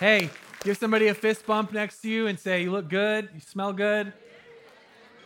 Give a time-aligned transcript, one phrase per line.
[0.00, 0.30] Hey,
[0.64, 3.74] give somebody a fist bump next to you and say, You look good, you smell
[3.74, 4.14] good.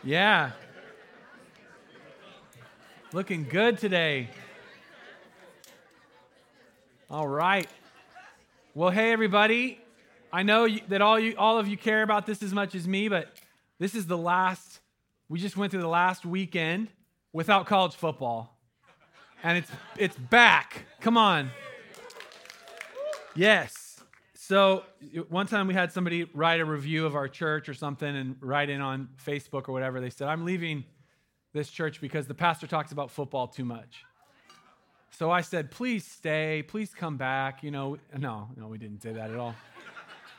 [0.03, 0.51] Yeah.
[3.13, 4.27] Looking good today.
[7.09, 7.69] All right.
[8.73, 9.79] Well, hey, everybody.
[10.33, 13.07] I know that all, you, all of you care about this as much as me,
[13.07, 13.29] but
[13.79, 14.81] this is the last,
[15.29, 16.89] we just went through the last weekend
[17.31, 18.59] without college football.
[19.41, 20.83] And it's, it's back.
[20.99, 21.49] Come on.
[23.35, 23.84] Yes.
[24.47, 24.83] So
[25.29, 28.69] one time we had somebody write a review of our church or something and write
[28.69, 29.99] in on Facebook or whatever.
[29.99, 30.83] They said, I'm leaving
[31.51, 34.05] this church because the pastor talks about football too much.
[35.09, 37.63] So I said, please stay, please come back.
[37.63, 39.55] You know, no, no, we didn't say that at all.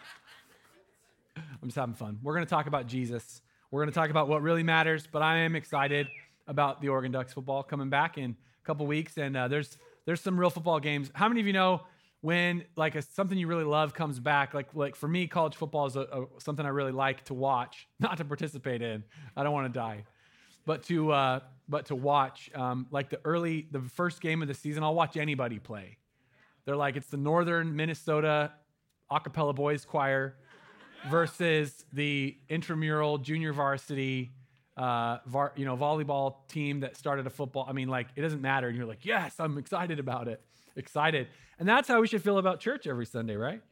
[1.36, 2.20] I'm just having fun.
[2.22, 3.42] We're going to talk about Jesus.
[3.72, 6.06] We're going to talk about what really matters, but I am excited
[6.46, 9.18] about the Oregon Ducks football coming back in a couple weeks.
[9.18, 11.10] And uh, there's, there's some real football games.
[11.12, 11.80] How many of you know
[12.20, 14.54] when like a, something you really love comes back?
[14.54, 17.88] Like, like for me, college football is a, a, something I really like to watch,
[18.00, 19.04] not to participate in.
[19.36, 20.04] I don't want to die
[20.66, 24.54] but to uh, but to watch um, like the early the first game of the
[24.54, 25.96] season i'll watch anybody play
[26.64, 28.52] they're like it's the northern minnesota
[29.10, 30.36] acapella boys choir
[31.08, 34.32] versus the intramural junior varsity
[34.76, 38.42] uh, var, you know volleyball team that started a football i mean like it doesn't
[38.42, 38.68] matter.
[38.68, 40.40] And you're like yes i'm excited about it.
[40.76, 41.28] Excited.
[41.58, 43.62] And that's how we should feel about church every sunday right?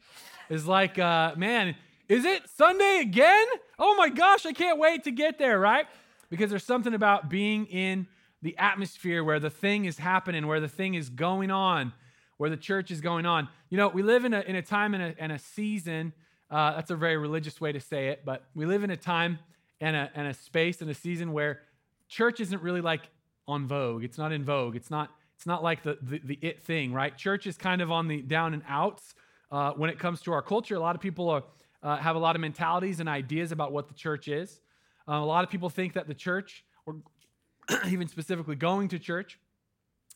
[0.48, 1.76] Is like uh, man
[2.08, 3.46] is it sunday again?
[3.78, 5.86] Oh my gosh i can't wait to get there right?
[6.30, 8.06] Because there's something about being in
[8.44, 11.92] the atmosphere where the thing is happening, where the thing is going on,
[12.36, 13.48] where the church is going on.
[13.70, 16.12] You know, we live in a, in a time and a, and a season,
[16.50, 19.38] uh, that's a very religious way to say it, but we live in a time
[19.80, 21.60] and a, and a space and a season where
[22.08, 23.08] church isn't really like
[23.46, 24.04] on vogue.
[24.04, 24.76] It's not in vogue.
[24.76, 27.16] It's not, it's not like the, the, the it thing, right?
[27.16, 29.14] Church is kind of on the down and outs
[29.50, 30.74] uh, when it comes to our culture.
[30.76, 31.42] A lot of people are,
[31.82, 34.60] uh, have a lot of mentalities and ideas about what the church is.
[35.08, 36.96] Uh, a lot of people think that the church, or
[37.88, 39.38] even specifically going to church,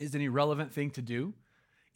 [0.00, 1.34] is an irrelevant thing to do.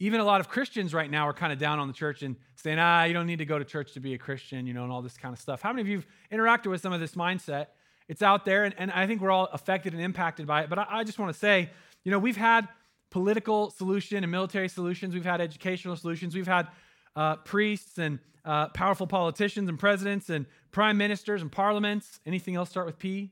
[0.03, 2.35] Even a lot of Christians right now are kind of down on the church and
[2.57, 4.83] saying, ah, you don't need to go to church to be a Christian, you know,
[4.83, 5.61] and all this kind of stuff.
[5.61, 7.67] How many of you have interacted with some of this mindset?
[8.09, 10.69] It's out there, and, and I think we're all affected and impacted by it.
[10.69, 11.69] But I, I just want to say,
[12.03, 12.67] you know, we've had
[13.11, 16.67] political solution and military solutions, we've had educational solutions, we've had
[17.15, 22.19] uh, priests and uh, powerful politicians and presidents and prime ministers and parliaments.
[22.25, 23.31] Anything else start with P?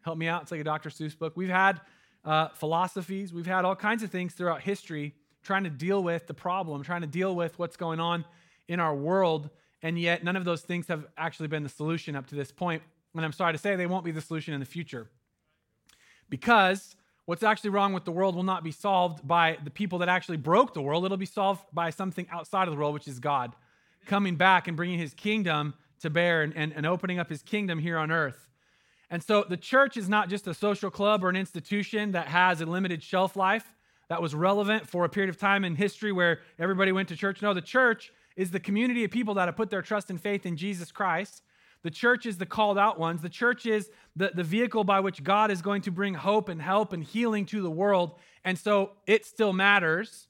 [0.00, 0.42] Help me out.
[0.42, 0.90] It's like a Dr.
[0.90, 1.34] Seuss book.
[1.36, 1.80] We've had
[2.24, 5.14] uh, philosophies, we've had all kinds of things throughout history
[5.46, 8.24] trying to deal with the problem, trying to deal with what's going on
[8.68, 9.48] in our world.
[9.82, 12.82] And yet, none of those things have actually been the solution up to this point.
[13.14, 15.08] And I'm sorry to say, they won't be the solution in the future.
[16.28, 20.08] Because what's actually wrong with the world will not be solved by the people that
[20.08, 21.04] actually broke the world.
[21.04, 23.54] It'll be solved by something outside of the world, which is God
[24.06, 27.78] coming back and bringing his kingdom to bear and, and, and opening up his kingdom
[27.78, 28.48] here on earth.
[29.10, 32.60] And so the church is not just a social club or an institution that has
[32.60, 33.72] a limited shelf life
[34.08, 37.42] that was relevant for a period of time in history where everybody went to church.
[37.42, 40.46] No, the church is the community of people that have put their trust and faith
[40.46, 41.42] in Jesus Christ.
[41.82, 43.22] The church is the called out ones.
[43.22, 46.60] The church is the, the vehicle by which God is going to bring hope and
[46.60, 48.14] help and healing to the world.
[48.44, 50.28] And so it still matters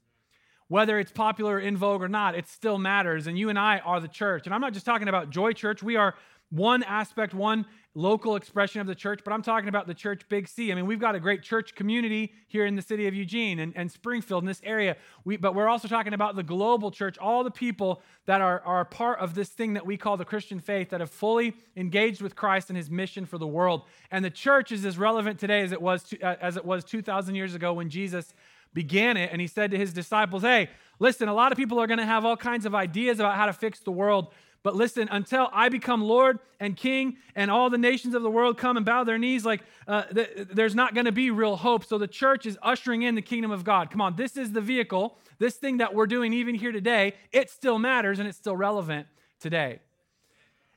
[0.69, 3.27] whether it's popular in vogue or not, it still matters.
[3.27, 4.47] And you and I are the church.
[4.47, 5.83] And I'm not just talking about Joy Church.
[5.83, 6.15] We are
[6.51, 10.47] one aspect, one local expression of the church, but I'm talking about the church Big
[10.49, 10.71] C.
[10.71, 13.73] I mean, we've got a great church community here in the city of Eugene and,
[13.75, 14.99] and Springfield in this area.
[15.25, 18.85] We, but we're also talking about the global church, all the people that are, are
[18.85, 22.37] part of this thing that we call the Christian faith that have fully engaged with
[22.37, 23.85] Christ and his mission for the world.
[24.11, 26.85] And the church is as relevant today as it was, to, uh, as it was
[26.85, 28.35] 2,000 years ago when Jesus
[28.75, 30.69] began it, and he said to his disciples, Hey,
[30.99, 33.47] listen, a lot of people are going to have all kinds of ideas about how
[33.47, 34.35] to fix the world.
[34.67, 38.59] But listen, until I become Lord and King and all the nations of the world
[38.59, 41.85] come and bow their knees, like uh, th- there's not going to be real hope.
[41.85, 43.93] So the church is ushering in the kingdom of God.
[43.93, 47.13] Come on, this is the vehicle, this thing that we're doing even here today.
[47.31, 49.07] It still matters and it's still relevant
[49.39, 49.79] today.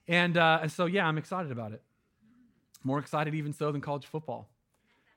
[0.07, 1.81] And, uh, and so, yeah, I'm excited about it.
[2.83, 4.47] More excited even so than college football.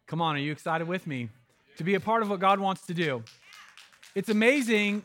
[0.06, 1.28] Come on, are you excited with me?
[1.76, 3.22] to be a part of what God wants to do.
[4.14, 5.02] It's amazing.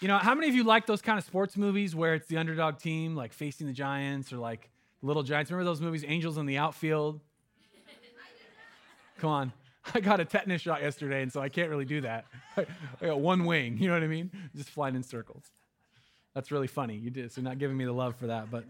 [0.00, 2.36] You know, how many of you like those kind of sports movies where it's the
[2.36, 4.70] underdog team, like facing the Giants or like
[5.02, 5.50] Little Giants?
[5.50, 7.20] Remember those movies, Angels in the Outfield?
[9.18, 9.52] Come on.
[9.94, 12.24] I got a tetanus shot yesterday, and so I can't really do that.
[12.56, 12.66] I
[13.06, 14.30] got one wing, you know what I mean?
[14.56, 15.44] Just flying in circles.
[16.34, 16.96] That's really funny.
[16.96, 18.64] You did, so not giving me the love for that, but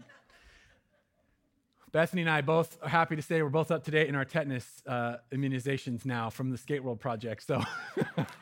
[1.91, 4.25] Bethany and I both are happy to say we're both up to date in our
[4.25, 7.47] tetanus uh, immunizations now from the Skate World project.
[7.47, 7.63] So,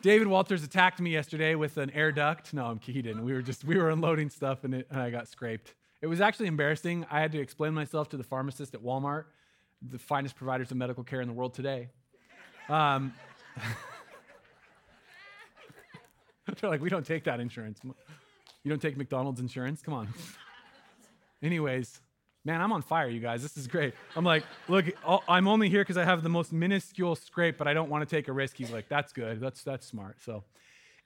[0.00, 2.54] David Walters attacked me yesterday with an air duct.
[2.54, 3.24] No, I'm, kidding.
[3.24, 5.74] We were just we were unloading stuff and, it, and I got scraped.
[6.00, 7.04] It was actually embarrassing.
[7.10, 9.24] I had to explain myself to the pharmacist at Walmart,
[9.82, 11.88] the finest providers of medical care in the world today.
[12.68, 13.12] Um,
[16.60, 17.80] they're like, we don't take that insurance.
[17.82, 19.82] You don't take McDonald's insurance?
[19.82, 20.08] Come on.
[21.42, 22.00] Anyways,
[22.48, 23.42] man, I'm on fire, you guys.
[23.42, 23.92] This is great.
[24.16, 24.86] I'm like, look,
[25.28, 28.16] I'm only here because I have the most minuscule scrape, but I don't want to
[28.16, 28.56] take a risk.
[28.56, 29.38] He's like, that's good.
[29.38, 30.16] That's that's smart.
[30.24, 30.44] So,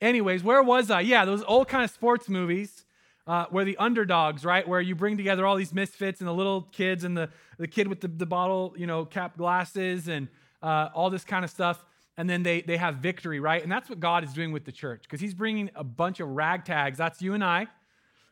[0.00, 1.00] anyways, where was I?
[1.00, 2.84] Yeah, those old kind of sports movies
[3.26, 6.62] uh, where the underdogs, right, where you bring together all these misfits and the little
[6.70, 7.28] kids and the
[7.58, 10.28] the kid with the, the bottle, you know, cap glasses and
[10.62, 11.84] uh, all this kind of stuff.
[12.16, 13.60] And then they, they have victory, right?
[13.62, 16.28] And that's what God is doing with the church because He's bringing a bunch of
[16.28, 16.96] ragtags.
[16.96, 17.66] That's you and I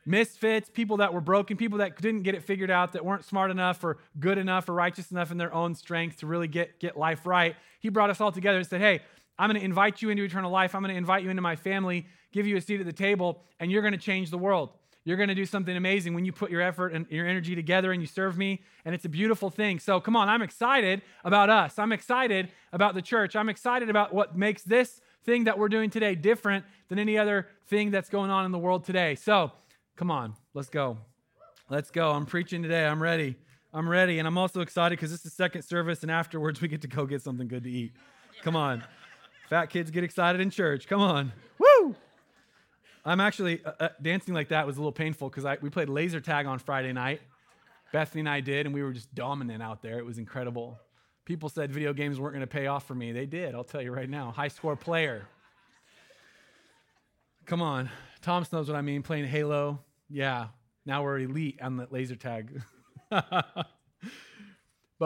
[0.06, 3.50] misfits, people that were broken, people that didn't get it figured out, that weren't smart
[3.50, 6.96] enough or good enough or righteous enough in their own strength to really get, get
[6.96, 7.56] life right.
[7.80, 9.00] He brought us all together and said, Hey,
[9.38, 10.74] I'm going to invite you into eternal life.
[10.74, 13.42] I'm going to invite you into my family, give you a seat at the table,
[13.58, 14.70] and you're going to change the world.
[15.04, 17.90] You're going to do something amazing when you put your effort and your energy together
[17.90, 19.78] and you serve me, and it's a beautiful thing.
[19.78, 21.78] So, come on, I'm excited about us.
[21.78, 23.34] I'm excited about the church.
[23.34, 27.46] I'm excited about what makes this thing that we're doing today different than any other
[27.66, 29.14] thing that's going on in the world today.
[29.14, 29.52] So,
[30.00, 30.96] Come on, let's go.
[31.68, 32.12] Let's go.
[32.12, 32.86] I'm preaching today.
[32.86, 33.36] I'm ready.
[33.70, 34.18] I'm ready.
[34.18, 37.04] And I'm also excited because this is second service, and afterwards we get to go
[37.04, 37.92] get something good to eat.
[38.40, 38.82] Come on.
[39.50, 40.88] Fat kids get excited in church.
[40.88, 41.34] Come on.
[41.58, 41.94] Woo!
[43.04, 46.18] I'm actually uh, uh, dancing like that was a little painful because we played laser
[46.18, 47.20] tag on Friday night.
[47.92, 49.98] Bethany and I did, and we were just dominant out there.
[49.98, 50.78] It was incredible.
[51.26, 53.12] People said video games weren't going to pay off for me.
[53.12, 54.30] They did, I'll tell you right now.
[54.30, 55.28] High score player.
[57.44, 57.90] Come on.
[58.22, 59.80] Tom knows what I mean, playing Halo.
[60.10, 60.48] Yeah,
[60.84, 62.60] now we're elite on the laser tag.
[63.10, 63.68] but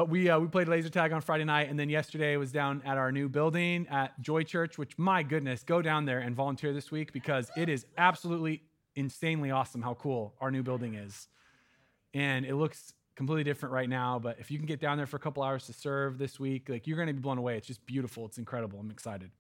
[0.09, 2.97] we uh, we played laser tag on Friday night, and then yesterday was down at
[2.97, 4.79] our new building at Joy Church.
[4.79, 8.63] Which, my goodness, go down there and volunteer this week because it is absolutely
[8.97, 11.29] insanely awesome how cool our new building is,
[12.15, 14.19] and it looks completely different right now.
[14.19, 16.71] But if you can get down there for a couple hours to serve this week,
[16.71, 17.59] like you're going to be blown away.
[17.59, 18.25] It's just beautiful.
[18.25, 18.81] It's incredible.
[18.81, 19.31] I'm excited.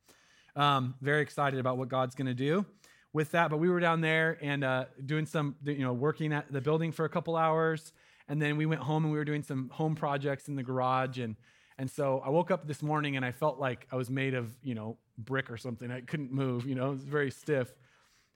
[0.56, 2.67] Um, very excited about what God's going to do
[3.14, 3.50] with that.
[3.50, 6.93] But we were down there and uh, doing some, you know, working at the building
[6.93, 7.94] for a couple hours.
[8.28, 11.19] And then we went home and we were doing some home projects in the garage.
[11.19, 11.37] And,
[11.78, 14.55] and so I woke up this morning and I felt like I was made of,
[14.62, 15.90] you know, brick or something.
[15.90, 17.72] I couldn't move, you know, it was very stiff.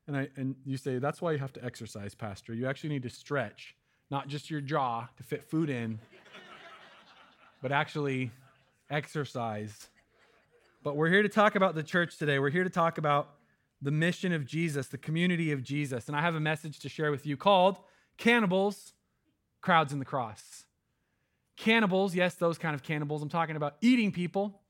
[0.06, 2.54] And, I, and you say, that's why you have to exercise, Pastor.
[2.54, 3.74] You actually need to stretch,
[4.10, 5.98] not just your jaw to fit food in,
[7.62, 8.30] but actually
[8.90, 9.88] exercise.
[10.82, 12.38] But we're here to talk about the church today.
[12.38, 13.37] We're here to talk about
[13.80, 16.08] the mission of Jesus, the community of Jesus.
[16.08, 17.78] And I have a message to share with you called
[18.16, 18.92] Cannibals,
[19.60, 20.64] Crowds in the Cross.
[21.56, 23.22] Cannibals, yes, those kind of cannibals.
[23.22, 24.60] I'm talking about eating people.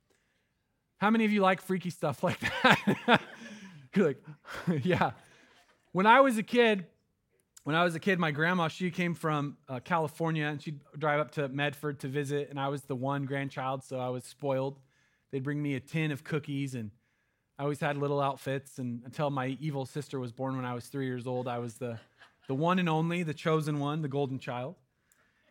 [0.98, 3.20] How many of you like freaky stuff like that?
[3.94, 4.22] You're like,
[4.84, 5.12] yeah.
[5.92, 6.86] When I was a kid,
[7.64, 11.20] when I was a kid, my grandma, she came from uh, California and she'd drive
[11.20, 14.78] up to Medford to visit, and I was the one grandchild, so I was spoiled.
[15.30, 16.90] They'd bring me a tin of cookies and
[17.58, 20.86] I always had little outfits, and until my evil sister was born when I was
[20.86, 21.98] three years old, I was the,
[22.46, 24.76] the one and only, the chosen one, the golden child.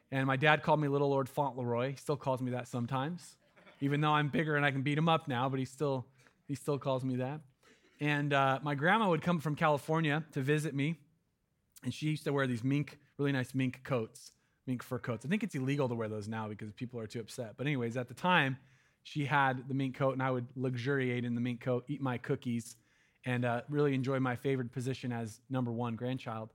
[0.10, 1.92] And my dad called me Little Lord Fauntleroy.
[1.92, 3.36] He still calls me that sometimes,
[3.82, 6.06] even though I'm bigger and I can beat him up now, but he still,
[6.48, 7.42] he still calls me that.
[8.00, 10.96] And uh, my grandma would come from California to visit me,
[11.84, 14.32] and she used to wear these mink, really nice mink coats,
[14.66, 15.26] mink fur coats.
[15.26, 17.56] I think it's illegal to wear those now because people are too upset.
[17.58, 18.58] But, anyways, at the time,
[19.08, 22.18] she had the mink coat, and I would luxuriate in the mink coat, eat my
[22.18, 22.76] cookies,
[23.26, 26.50] and uh, really enjoy my favored position as number one grandchild.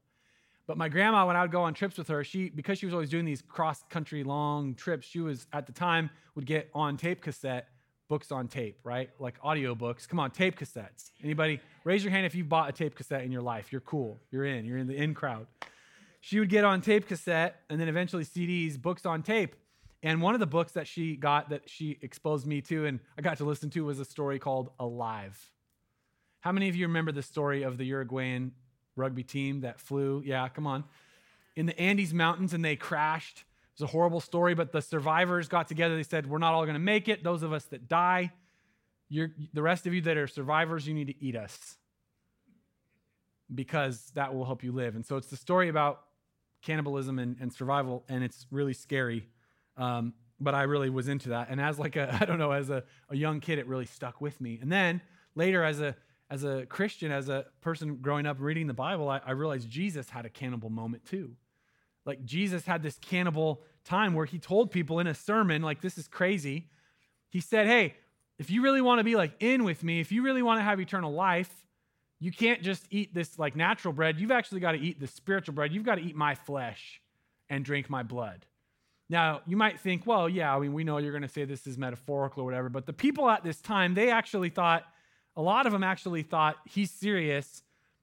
[0.67, 2.93] But my grandma, when I would go on trips with her, she because she was
[2.93, 6.99] always doing these cross country long trips, she was at the time would get on
[6.99, 7.69] tape cassette
[8.09, 9.09] books on tape, right?
[9.19, 10.07] Like audio books.
[10.07, 11.13] Come on, tape cassettes.
[11.25, 13.73] Anybody raise your hand if you bought a tape cassette in your life.
[13.73, 14.21] You're cool.
[14.31, 14.67] You're in.
[14.67, 15.47] You're in the in crowd.
[16.21, 19.57] She would get on tape cassette and then eventually CDs, books on tape.
[20.03, 23.23] And one of the books that she got that she exposed me to and I
[23.23, 25.51] got to listen to was a story called Alive.
[26.41, 28.53] How many of you remember the story of the Uruguayan
[28.97, 30.23] rugby team that flew?
[30.25, 30.85] Yeah, come on.
[31.55, 33.39] In the Andes Mountains and they crashed.
[33.39, 35.97] It was a horrible story, but the survivors got together.
[35.97, 37.23] They said, We're not all going to make it.
[37.23, 38.33] Those of us that die,
[39.09, 41.77] the rest of you that are survivors, you need to eat us
[43.55, 44.95] because that will help you live.
[44.95, 46.03] And so it's the story about
[46.63, 49.27] cannibalism and, and survival, and it's really scary.
[49.77, 51.49] Um, but I really was into that.
[51.51, 54.21] And as like a, I don't know, as a, a young kid, it really stuck
[54.21, 54.59] with me.
[54.61, 55.01] And then
[55.35, 55.97] later as a,
[56.31, 60.09] as a Christian, as a person growing up reading the Bible, I, I realized Jesus
[60.11, 61.37] had a cannibal moment too.
[62.05, 65.99] Like Jesus had this cannibal time where he told people in a sermon, like, this
[65.99, 66.69] is crazy.
[67.31, 67.95] He said, Hey,
[68.39, 70.65] if you really want to be like in with me, if you really want to
[70.65, 71.53] have eternal life,
[72.19, 74.19] you can't just eat this like natural bread.
[74.19, 75.73] You've actually got to eat the spiritual bread.
[75.73, 77.01] You've got to eat my flesh
[77.49, 78.47] and drink my blood.
[79.13, 81.67] Now, you might think, well, yeah, I mean, we know you're going to say this
[81.67, 84.85] is metaphorical or whatever, but the people at this time, they actually thought,
[85.37, 87.63] a lot of them actually thought he's serious.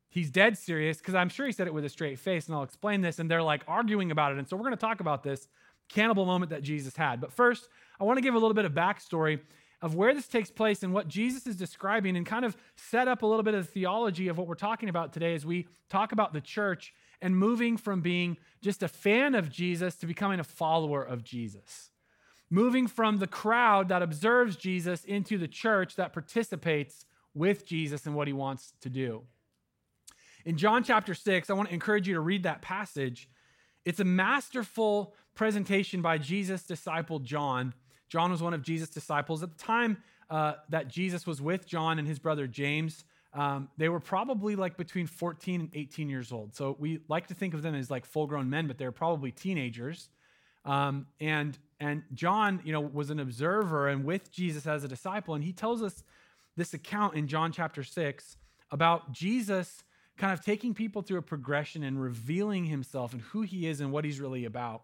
[0.10, 2.62] He's dead serious because I'm sure he said it with a straight face, and I'll
[2.62, 3.18] explain this.
[3.18, 4.38] And they're like arguing about it.
[4.38, 5.48] And so we're going to talk about this
[5.90, 7.20] cannibal moment that Jesus had.
[7.20, 9.40] But first, I want to give a little bit of backstory
[9.82, 13.24] of where this takes place and what Jesus is describing and kind of set up
[13.24, 16.12] a little bit of the theology of what we're talking about today as we talk
[16.12, 20.44] about the church and moving from being just a fan of Jesus to becoming a
[20.44, 21.90] follower of Jesus.
[22.50, 28.16] Moving from the crowd that observes Jesus into the church that participates with Jesus and
[28.16, 29.24] what he wants to do.
[30.46, 33.30] In John chapter 6, I want to encourage you to read that passage.
[33.86, 37.74] It's a masterful presentation by Jesus' disciple John.
[38.08, 39.44] John was one of Jesus' disciples.
[39.44, 39.98] At the time
[40.30, 44.76] uh, that Jesus was with John and his brother James, um, they were probably like
[44.76, 46.56] between 14 and 18 years old.
[46.56, 49.32] So we like to think of them as like full grown men, but they're probably
[49.32, 50.10] teenagers.
[50.66, 55.36] Um, and and John, you know, was an observer and with Jesus as a disciple,
[55.36, 56.04] and he tells us
[56.58, 58.36] this account in John chapter six
[58.72, 59.84] about Jesus
[60.18, 63.92] kind of taking people through a progression and revealing himself and who he is and
[63.92, 64.84] what he's really about.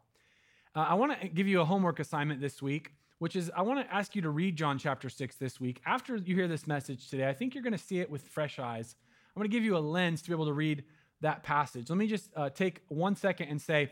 [0.73, 3.85] Uh, I want to give you a homework assignment this week which is I want
[3.85, 5.81] to ask you to read John chapter 6 this week.
[5.85, 8.59] After you hear this message today, I think you're going to see it with fresh
[8.59, 8.95] eyes.
[9.35, 10.83] I'm going to give you a lens to be able to read
[11.21, 11.89] that passage.
[11.89, 13.91] Let me just uh, take one second and say,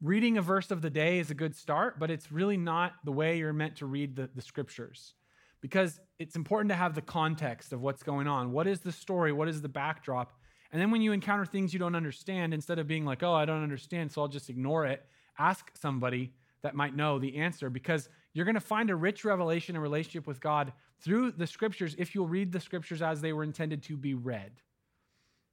[0.00, 3.12] reading a verse of the day is a good start, but it's really not the
[3.12, 5.14] way you're meant to read the, the scriptures
[5.60, 8.52] because it's important to have the context of what's going on.
[8.52, 9.32] What is the story?
[9.32, 10.32] What is the backdrop?
[10.72, 13.44] And then when you encounter things you don't understand, instead of being like, oh, I
[13.44, 15.04] don't understand, so I'll just ignore it,
[15.38, 19.76] ask somebody that might know the answer because you're going to find a rich revelation
[19.76, 23.44] and relationship with God through the scriptures if you'll read the scriptures as they were
[23.44, 24.52] intended to be read.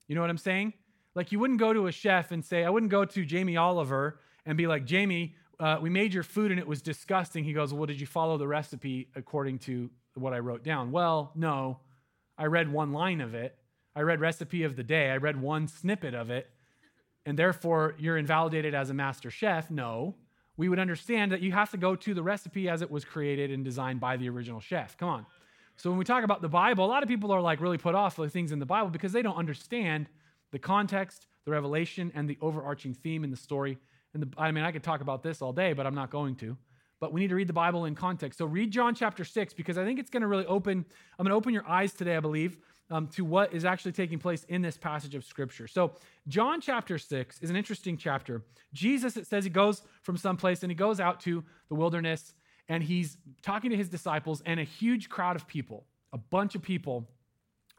[0.07, 0.73] You know what I'm saying?
[1.15, 4.19] Like, you wouldn't go to a chef and say, I wouldn't go to Jamie Oliver
[4.45, 7.43] and be like, Jamie, uh, we made your food and it was disgusting.
[7.43, 10.91] He goes, Well, did you follow the recipe according to what I wrote down?
[10.91, 11.79] Well, no.
[12.37, 13.57] I read one line of it.
[13.95, 15.09] I read recipe of the day.
[15.09, 16.49] I read one snippet of it.
[17.25, 19.69] And therefore, you're invalidated as a master chef.
[19.69, 20.15] No
[20.59, 23.49] we would understand that you have to go to the recipe as it was created
[23.49, 24.97] and designed by the original chef.
[24.97, 25.25] Come on.
[25.77, 27.95] So when we talk about the Bible, a lot of people are like really put
[27.95, 30.09] off with things in the Bible because they don't understand
[30.51, 33.77] the context, the revelation, and the overarching theme in the story.
[34.13, 36.35] And the, I mean, I could talk about this all day, but I'm not going
[36.37, 36.57] to.
[36.99, 38.37] But we need to read the Bible in context.
[38.37, 40.85] So read John chapter 6 because I think it's going to really open,
[41.17, 42.57] I'm going to open your eyes today, I believe,
[42.89, 45.67] um, to what is actually taking place in this passage of Scripture.
[45.67, 45.93] So,
[46.27, 48.43] John chapter 6 is an interesting chapter.
[48.73, 52.33] Jesus, it says, he goes from someplace and he goes out to the wilderness
[52.67, 56.61] and he's talking to his disciples, and a huge crowd of people, a bunch of
[56.61, 57.09] people,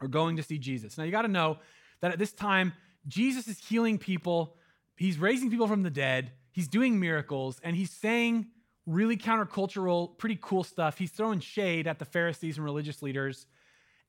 [0.01, 0.97] are going to see Jesus.
[0.97, 1.57] Now, you got to know
[2.01, 2.73] that at this time,
[3.07, 4.57] Jesus is healing people,
[4.97, 8.47] he's raising people from the dead, he's doing miracles, and he's saying
[8.85, 10.97] really countercultural, pretty cool stuff.
[10.97, 13.45] He's throwing shade at the Pharisees and religious leaders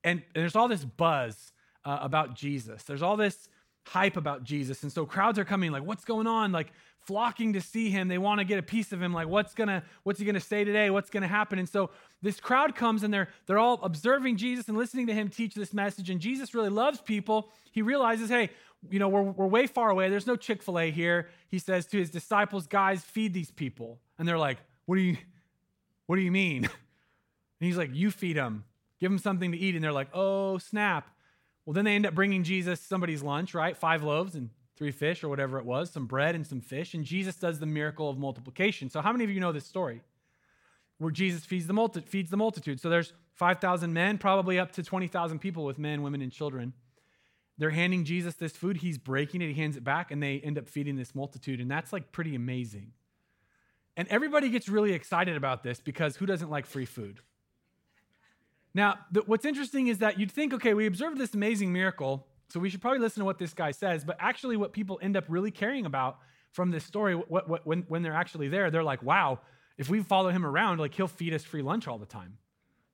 [0.04, 1.52] and, there's all this buzz
[1.84, 2.82] uh, about Jesus.
[2.84, 3.48] There's all this
[3.84, 4.82] hype about Jesus.
[4.82, 6.52] And so crowds are coming like, what's going on?
[6.52, 8.08] Like flocking to see him.
[8.08, 9.12] They want to get a piece of him.
[9.12, 10.90] Like, what's gonna, what's he gonna say today?
[10.90, 11.58] What's gonna happen?
[11.58, 11.90] And so
[12.20, 15.74] this crowd comes and they're they're all observing Jesus and listening to him teach this
[15.74, 16.10] message.
[16.10, 17.50] And Jesus really loves people.
[17.72, 18.50] He realizes, hey,
[18.88, 20.08] you know, we're, we're way far away.
[20.10, 21.28] There's no Chick-fil-A here.
[21.48, 23.98] He says to his disciples, guys, feed these people.
[24.18, 25.16] And they're like, what do you,
[26.06, 26.68] what do you mean?
[27.60, 28.64] And he's like, you feed them
[29.02, 31.10] give them something to eat, and they're like, oh, snap.
[31.66, 33.76] Well, then they end up bringing Jesus somebody's lunch, right?
[33.76, 37.04] Five loaves and three fish or whatever it was, some bread and some fish, and
[37.04, 38.88] Jesus does the miracle of multiplication.
[38.90, 40.02] So, how many of you know this story?
[40.98, 42.80] Where Jesus feeds the, multi- feeds the multitude.
[42.80, 46.72] So, there's 5,000 men, probably up to 20,000 people with men, women, and children.
[47.58, 48.76] They're handing Jesus this food.
[48.76, 49.48] He's breaking it.
[49.48, 51.60] He hands it back, and they end up feeding this multitude.
[51.60, 52.92] And that's like pretty amazing.
[53.96, 57.18] And everybody gets really excited about this because who doesn't like free food?
[58.74, 62.70] Now, what's interesting is that you'd think, okay, we observed this amazing miracle, so we
[62.70, 64.04] should probably listen to what this guy says.
[64.04, 66.18] But actually, what people end up really caring about
[66.52, 69.40] from this story, what, what, when, when they're actually there, they're like, wow,
[69.78, 72.38] if we follow him around, like he'll feed us free lunch all the time.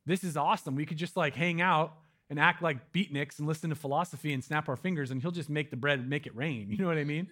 [0.06, 0.74] This is awesome.
[0.74, 1.94] We could just like hang out
[2.30, 5.50] and act like beatniks and listen to philosophy and snap our fingers, and he'll just
[5.50, 6.68] make the bread make it rain.
[6.70, 7.28] You know what I mean?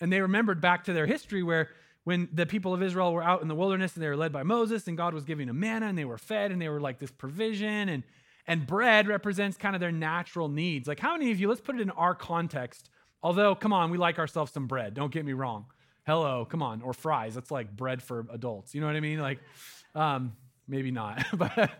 [0.00, 1.68] And they remembered back to their history where
[2.04, 4.42] when the people of Israel were out in the wilderness and they were led by
[4.42, 6.98] Moses and God was giving them manna and they were fed and they were like
[6.98, 8.02] this provision and
[8.46, 10.88] and bread represents kind of their natural needs.
[10.88, 12.90] Like how many of you let's put it in our context.
[13.22, 14.94] Although come on, we like ourselves some bread.
[14.94, 15.66] Don't get me wrong.
[16.06, 17.34] Hello, come on, or fries.
[17.34, 18.74] That's like bread for adults.
[18.74, 19.20] You know what I mean?
[19.20, 19.40] Like
[19.94, 20.32] um
[20.66, 21.24] maybe not.
[21.34, 21.70] but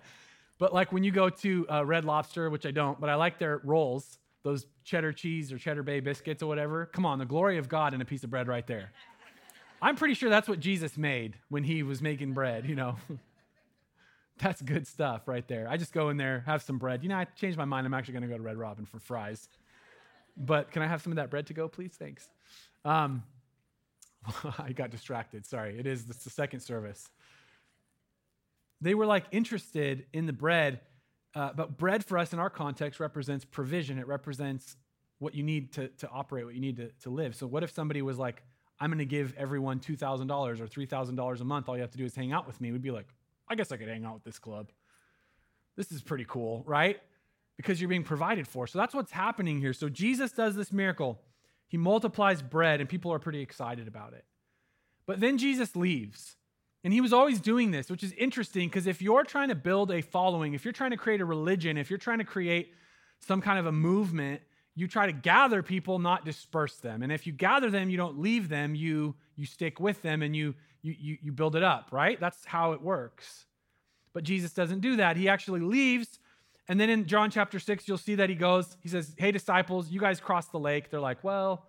[0.60, 3.38] But like when you go to uh, Red Lobster, which I don't, but I like
[3.38, 6.84] their rolls, those cheddar cheese or cheddar bay biscuits or whatever.
[6.84, 8.92] Come on, the glory of God in a piece of bread right there.
[9.82, 12.96] I'm pretty sure that's what Jesus made when he was making bread, you know.
[14.38, 15.68] that's good stuff right there.
[15.68, 17.02] I just go in there, have some bread.
[17.02, 17.86] You know, I changed my mind.
[17.86, 19.48] I'm actually going to go to Red Robin for fries.
[20.36, 21.92] But can I have some of that bread to go, please?
[21.98, 22.28] Thanks.
[22.84, 23.22] Um,
[24.58, 25.46] I got distracted.
[25.46, 25.78] Sorry.
[25.78, 27.08] It is the second service.
[28.80, 30.80] They were like interested in the bread,
[31.34, 33.98] uh, but bread for us in our context represents provision.
[33.98, 34.76] It represents
[35.18, 37.34] what you need to, to operate, what you need to, to live.
[37.34, 38.42] So, what if somebody was like,
[38.80, 41.68] I'm going to give everyone $2,000 or $3,000 a month.
[41.68, 42.72] All you have to do is hang out with me.
[42.72, 43.06] We'd be like,
[43.48, 44.70] I guess I could hang out with this club.
[45.76, 46.98] This is pretty cool, right?
[47.56, 48.66] Because you're being provided for.
[48.66, 49.74] So that's what's happening here.
[49.74, 51.20] So Jesus does this miracle.
[51.68, 54.24] He multiplies bread, and people are pretty excited about it.
[55.06, 56.36] But then Jesus leaves.
[56.82, 59.90] And he was always doing this, which is interesting because if you're trying to build
[59.90, 62.72] a following, if you're trying to create a religion, if you're trying to create
[63.18, 64.40] some kind of a movement,
[64.74, 67.02] you try to gather people, not disperse them.
[67.02, 70.34] And if you gather them, you don't leave them, you, you stick with them and
[70.34, 72.18] you, you, you, build it up, right?
[72.18, 73.46] That's how it works.
[74.12, 75.16] But Jesus doesn't do that.
[75.16, 76.18] He actually leaves.
[76.68, 79.90] And then in John chapter 6, you'll see that he goes, he says, Hey, disciples,
[79.90, 80.90] you guys cross the lake.
[80.90, 81.66] They're like, Well,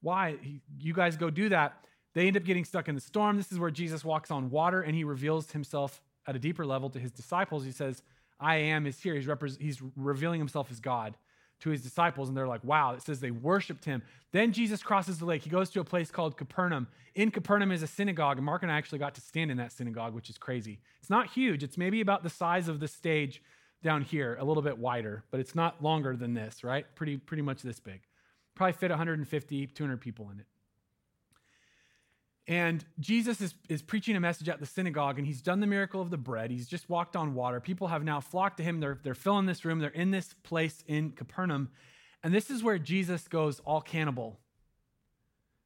[0.00, 0.36] why?
[0.80, 1.84] You guys go do that.
[2.14, 3.36] They end up getting stuck in the storm.
[3.36, 6.90] This is where Jesus walks on water and he reveals himself at a deeper level
[6.90, 7.64] to his disciples.
[7.64, 8.02] He says,
[8.40, 9.14] I am is here.
[9.14, 11.14] He's, repre- he's revealing himself as God
[11.60, 14.02] to his disciples, and they're like, wow, it says they worshiped him.
[14.32, 15.42] Then Jesus crosses the lake.
[15.42, 16.86] He goes to a place called Capernaum.
[17.14, 19.72] In Capernaum is a synagogue, and Mark and I actually got to stand in that
[19.72, 20.80] synagogue, which is crazy.
[21.00, 23.42] It's not huge, it's maybe about the size of the stage
[23.82, 26.84] down here, a little bit wider, but it's not longer than this, right?
[26.94, 28.00] Pretty, pretty much this big.
[28.54, 30.46] Probably fit 150, 200 people in it.
[32.48, 36.00] And Jesus is, is preaching a message at the synagogue, and he's done the miracle
[36.00, 36.50] of the bread.
[36.50, 37.60] He's just walked on water.
[37.60, 38.80] People have now flocked to him.
[38.80, 41.68] They're, they're filling this room, they're in this place in Capernaum.
[42.24, 44.40] And this is where Jesus goes all cannibal.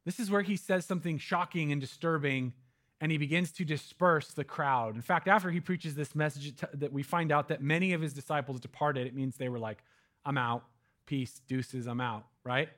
[0.04, 2.52] This is where he says something shocking and disturbing,
[3.00, 4.96] and he begins to disperse the crowd.
[4.96, 8.12] In fact, after he preaches this message, that we find out that many of his
[8.12, 9.06] disciples departed.
[9.06, 9.78] It means they were like,
[10.24, 10.64] I'm out.
[11.06, 12.68] Peace, deuces, I'm out, right?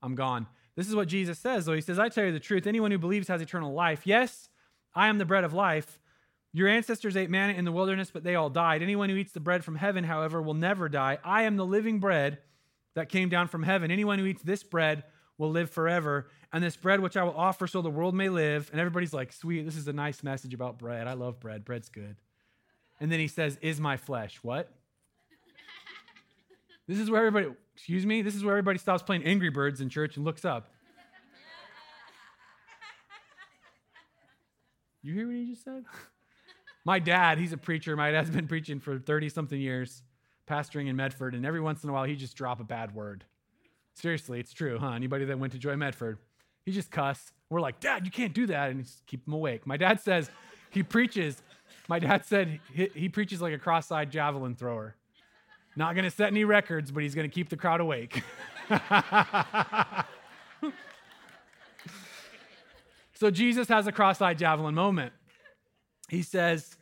[0.00, 0.46] I'm gone.
[0.78, 1.72] This is what Jesus says, though.
[1.72, 2.64] He says, I tell you the truth.
[2.64, 4.06] Anyone who believes has eternal life.
[4.06, 4.48] Yes,
[4.94, 5.98] I am the bread of life.
[6.52, 8.80] Your ancestors ate manna in the wilderness, but they all died.
[8.80, 11.18] Anyone who eats the bread from heaven, however, will never die.
[11.24, 12.38] I am the living bread
[12.94, 13.90] that came down from heaven.
[13.90, 15.02] Anyone who eats this bread
[15.36, 16.28] will live forever.
[16.52, 18.68] And this bread which I will offer so the world may live.
[18.70, 21.08] And everybody's like, sweet, this is a nice message about bread.
[21.08, 21.64] I love bread.
[21.64, 22.14] Bread's good.
[23.00, 24.38] And then he says, is my flesh.
[24.42, 24.72] What?
[26.86, 28.22] this is where everybody, Excuse me?
[28.22, 30.68] This is where everybody stops playing Angry Birds in church and looks up.
[35.00, 35.84] You hear what he just said?
[36.84, 37.96] My dad, he's a preacher.
[37.96, 40.02] My dad's been preaching for 30 something years,
[40.50, 43.24] pastoring in Medford, and every once in a while he just drop a bad word.
[43.94, 44.90] Seriously, it's true, huh?
[44.90, 46.18] Anybody that went to Joy Medford,
[46.66, 47.30] he just cuss.
[47.48, 49.68] We're like, Dad, you can't do that, and he's keep him awake.
[49.68, 50.30] My dad says
[50.70, 51.42] he preaches.
[51.86, 54.96] My dad said he, he preaches like a cross-eyed javelin thrower.
[55.78, 58.24] Not going to set any records, but he's going to keep the crowd awake.
[63.14, 65.12] so Jesus has a cross eyed javelin moment.
[66.08, 66.76] He says,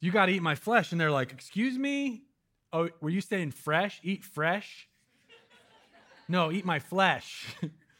[0.00, 0.90] You got to eat my flesh.
[0.90, 2.22] And they're like, Excuse me?
[2.72, 4.00] Oh, were you saying fresh?
[4.02, 4.88] Eat fresh?
[6.28, 7.54] No, eat my flesh.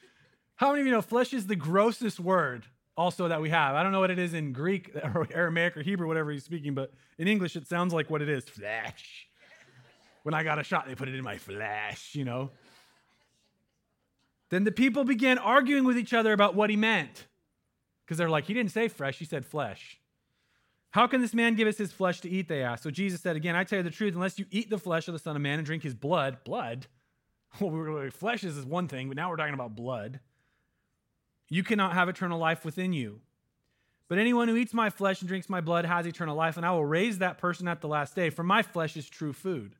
[0.57, 2.64] How many of you know flesh is the grossest word
[2.97, 3.75] also that we have?
[3.75, 6.73] I don't know what it is in Greek or Aramaic or Hebrew, whatever he's speaking,
[6.73, 9.29] but in English it sounds like what it is flesh.
[10.29, 12.51] When I got a shot, they put it in my flesh, you know.
[14.51, 17.27] Then the people began arguing with each other about what he meant.
[18.05, 19.99] Because they're like, he didn't say fresh, he said flesh.
[20.91, 22.47] How can this man give us his flesh to eat?
[22.47, 22.83] They asked.
[22.83, 25.14] So Jesus said, Again, I tell you the truth, unless you eat the flesh of
[25.14, 26.88] the Son of Man and drink his blood, blood,
[27.59, 30.21] well, flesh is one thing, but now we're talking about blood,
[31.49, 33.23] you cannot have eternal life within you.
[34.09, 36.73] But anyone who eats my flesh and drinks my blood has eternal life, and I
[36.73, 39.75] will raise that person at the last day, for my flesh is true food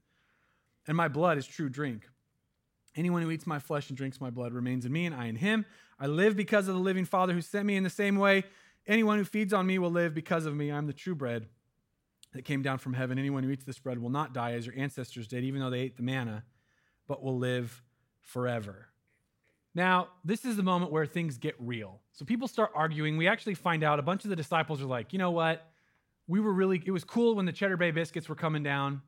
[0.87, 2.09] and my blood is true drink.
[2.97, 5.37] Anyone who eats my flesh and drinks my blood remains in me, and I in
[5.37, 5.67] him.
[6.01, 8.45] I live because of the living Father who sent me in the same way.
[8.87, 10.73] Anyone who feeds on me will live because of me.
[10.73, 11.47] I'm the true bread
[12.33, 13.19] that came down from heaven.
[13.19, 15.81] Anyone who eats this bread will not die as your ancestors did, even though they
[15.81, 16.45] ate the manna,
[17.07, 17.83] but will live
[18.21, 18.89] forever.
[19.75, 22.01] Now, this is the moment where things get real.
[22.13, 23.17] So people start arguing.
[23.17, 25.71] We actually find out a bunch of the disciples are like, you know what?
[26.27, 29.03] We were really, it was cool when the Cheddar Bay biscuits were coming down.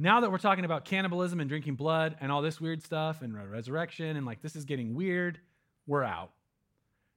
[0.00, 3.34] Now that we're talking about cannibalism and drinking blood and all this weird stuff and
[3.50, 5.40] resurrection and like this is getting weird,
[5.88, 6.30] we're out.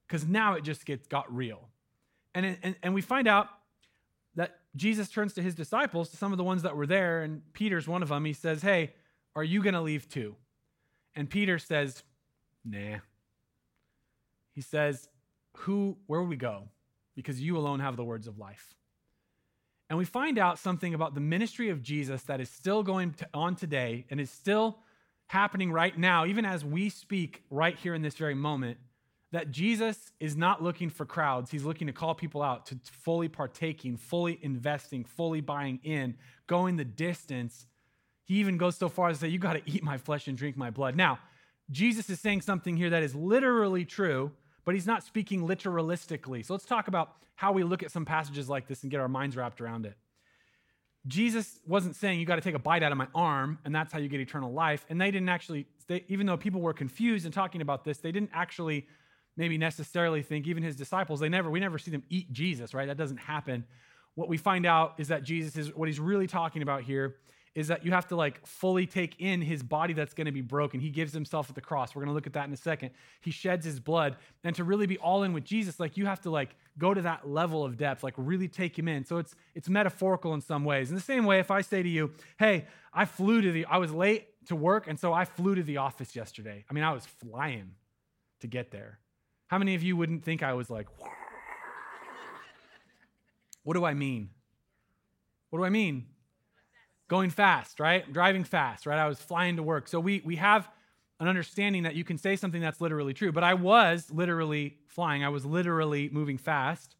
[0.08, 1.70] Because now it just gets got real.
[2.34, 3.50] And, and, and we find out
[4.36, 7.42] that Jesus turns to his disciples, to some of the ones that were there, and
[7.54, 8.26] Peter's one of them.
[8.26, 8.94] He says, Hey,
[9.36, 10.36] are you going to leave too?
[11.16, 12.02] And Peter says,
[12.66, 12.98] Nah.
[14.54, 15.08] He says,
[15.58, 16.70] Who, where will we go?
[17.16, 18.74] Because you alone have the words of life.
[19.92, 23.58] And we find out something about the ministry of Jesus that is still going on
[23.58, 24.78] today and is still
[25.28, 28.78] happening right now, even as we speak right here in this very moment,
[29.34, 31.52] that Jesus is not looking for crowds.
[31.52, 36.16] He's looking to call people out to fully partaking, fully investing, fully buying in,
[36.48, 37.68] going the distance.
[38.24, 40.38] He even goes so far as to say, You got to eat my flesh and
[40.38, 40.96] drink my blood.
[40.96, 41.20] Now,
[41.70, 44.32] Jesus is saying something here that is literally true,
[44.66, 46.46] but he's not speaking literalistically.
[46.46, 49.08] So let's talk about how we look at some passages like this and get our
[49.08, 49.96] minds wrapped around it.
[51.08, 53.92] Jesus wasn't saying you got to take a bite out of my arm and that's
[53.92, 54.86] how you get eternal life.
[54.90, 58.12] And they didn't actually, they, even though people were confused and talking about this, they
[58.12, 58.88] didn't actually
[59.36, 62.88] maybe necessarily think, even his disciples, they never, we never see them eat Jesus, right?
[62.88, 63.66] That doesn't happen.
[64.14, 67.16] What we find out is that Jesus is, what he's really talking about here
[67.54, 70.42] is that you have to like fully take in his body that's going to be
[70.42, 70.80] broken.
[70.80, 71.94] He gives himself at the cross.
[71.94, 72.92] We're going to look at that in a second.
[73.20, 74.16] He sheds his blood.
[74.44, 77.02] And to really be all in with Jesus, like you have to like go to
[77.02, 79.04] that level of depth, like really take him in.
[79.04, 80.90] So it's it's metaphorical in some ways.
[80.90, 83.78] In the same way, if I say to you, hey, I flew to the, I
[83.78, 86.64] was late to work, and so I flew to the office yesterday.
[86.70, 87.72] I mean, I was flying
[88.40, 89.00] to get there.
[89.48, 90.88] How many of you wouldn't think I was like,
[93.64, 94.30] what do I mean?
[95.50, 96.06] What do I mean?
[97.12, 98.10] Going fast, right?
[98.14, 98.98] Driving fast, right?
[98.98, 99.90] I was flying to work.
[99.90, 100.70] So we we have
[101.20, 103.34] an understanding that you can say something that's literally true.
[103.34, 105.22] But I was literally flying.
[105.22, 106.96] I was literally moving fast.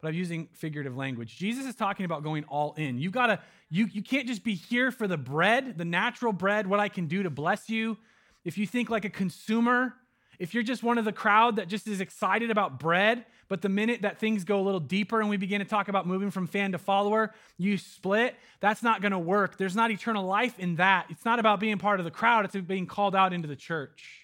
[0.00, 1.36] But I'm using figurative language.
[1.36, 2.98] Jesus is talking about going all in.
[2.98, 3.38] You gotta,
[3.70, 7.06] you you can't just be here for the bread, the natural bread, what I can
[7.06, 7.96] do to bless you.
[8.44, 9.94] If you think like a consumer,
[10.38, 13.68] if you're just one of the crowd that just is excited about bread, but the
[13.68, 16.46] minute that things go a little deeper and we begin to talk about moving from
[16.46, 19.58] fan to follower, you split, that's not going to work.
[19.58, 21.06] There's not eternal life in that.
[21.10, 23.56] It's not about being part of the crowd, it's about being called out into the
[23.56, 24.20] church.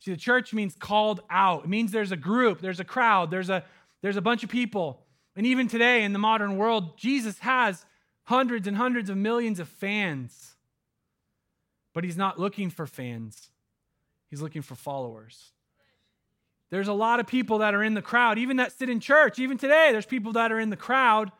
[0.00, 1.64] See, the church means called out.
[1.64, 3.64] It means there's a group, there's a crowd, there's a
[4.02, 5.06] there's a bunch of people.
[5.36, 7.86] And even today in the modern world, Jesus has
[8.24, 10.56] hundreds and hundreds of millions of fans.
[11.94, 13.51] But he's not looking for fans.
[14.32, 15.52] He's looking for followers.
[16.70, 19.38] There's a lot of people that are in the crowd, even that sit in church.
[19.38, 21.30] Even today, there's people that are in the crowd,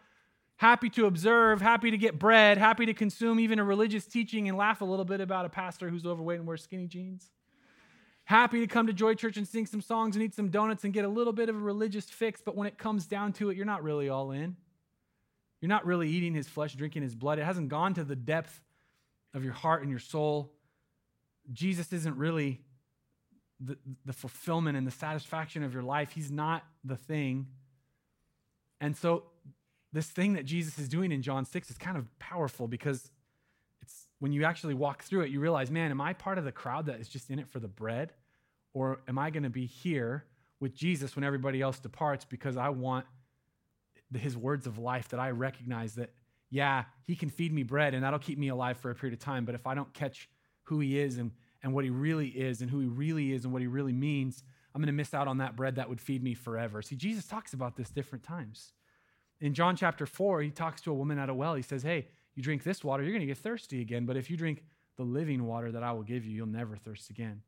[0.57, 4.59] happy to observe, happy to get bread, happy to consume even a religious teaching and
[4.59, 7.31] laugh a little bit about a pastor who's overweight and wears skinny jeans.
[8.25, 10.93] Happy to come to Joy Church and sing some songs and eat some donuts and
[10.93, 13.57] get a little bit of a religious fix, but when it comes down to it,
[13.57, 14.55] you're not really all in.
[15.63, 17.39] You're not really eating his flesh, drinking his blood.
[17.39, 18.61] It hasn't gone to the depth
[19.33, 20.53] of your heart and your soul.
[21.55, 22.61] Jesus isn't really
[23.65, 26.13] the, the fulfillment and the satisfaction of your life.
[26.13, 27.47] He's not the thing.
[28.81, 29.25] And so,
[29.93, 33.11] this thing that Jesus is doing in John 6 is kind of powerful because
[33.83, 36.53] it's when you actually walk through it, you realize, man, am I part of the
[36.53, 38.13] crowd that is just in it for the bread?
[38.73, 40.25] Or am I going to be here
[40.61, 43.05] with Jesus when everybody else departs because I want
[44.15, 46.11] his words of life that I recognize that,
[46.51, 49.21] yeah, he can feed me bread and that'll keep me alive for a period of
[49.21, 49.45] time.
[49.45, 50.29] But if I don't catch
[50.65, 53.53] who he is and and what he really is and who he really is and
[53.53, 54.43] what he really means,
[54.75, 56.83] I'm going to miss out on that bread that would feed me forever.
[56.83, 58.73] See, Jesus talks about this different times.
[59.41, 61.55] In John chapter 4, he talks to a woman at a well.
[61.55, 64.07] He says, Hey, you drink this water, you're going to get thirsty again.
[64.07, 64.65] But if you drink
[64.97, 67.43] the living water that I will give you, you'll never thirst again.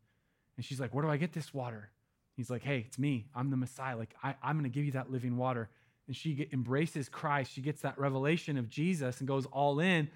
[0.56, 1.90] And she's like, Where do I get this water?
[2.36, 3.26] He's like, Hey, it's me.
[3.34, 3.96] I'm the Messiah.
[3.96, 5.70] Like, I, am going to give you that living water.
[6.06, 7.52] And she get, embraces Christ.
[7.52, 10.10] She gets that revelation of Jesus and goes all in,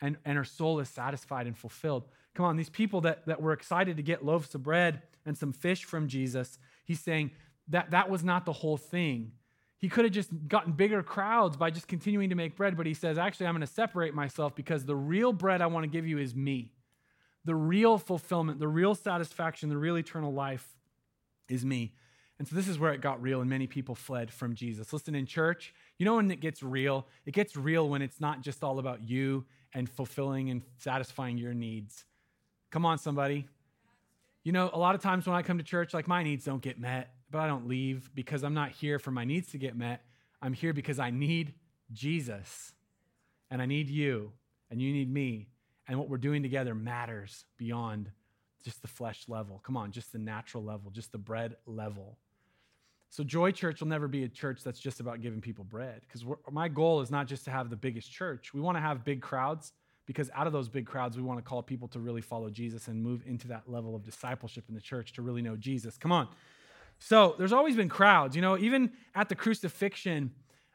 [0.00, 2.04] and, and her soul is satisfied and fulfilled.
[2.34, 5.52] Come on, these people that, that were excited to get loaves of bread and some
[5.52, 7.32] fish from Jesus, he's saying
[7.68, 9.32] that that was not the whole thing.
[9.78, 12.94] He could have just gotten bigger crowds by just continuing to make bread, but he
[12.94, 16.06] says, actually, I'm going to separate myself because the real bread I want to give
[16.06, 16.72] you is me.
[17.44, 20.66] The real fulfillment, the real satisfaction, the real eternal life
[21.48, 21.94] is me.
[22.38, 24.92] And so this is where it got real, and many people fled from Jesus.
[24.92, 27.06] Listen, in church, you know when it gets real?
[27.26, 31.54] It gets real when it's not just all about you and fulfilling and satisfying your
[31.54, 32.04] needs.
[32.70, 33.46] Come on, somebody.
[34.44, 36.62] You know, a lot of times when I come to church, like my needs don't
[36.62, 39.76] get met, but I don't leave because I'm not here for my needs to get
[39.76, 40.02] met.
[40.40, 41.54] I'm here because I need
[41.92, 42.72] Jesus
[43.50, 44.32] and I need you
[44.70, 45.48] and you need me.
[45.86, 48.10] And what we're doing together matters beyond
[48.62, 49.60] just the flesh level.
[49.64, 52.18] Come on, just the natural level, just the bread level.
[53.10, 56.24] So, Joy Church will never be a church that's just about giving people bread because
[56.50, 58.52] my goal is not just to have the biggest church.
[58.52, 59.72] We want to have big crowds
[60.08, 62.88] because out of those big crowds, we want to call people to really follow Jesus
[62.88, 65.96] and move into that level of discipleship in the church to really know Jesus.
[65.96, 66.26] Come on.
[66.98, 68.34] So there's always been crowds.
[68.34, 70.32] You know, even at the crucifixion,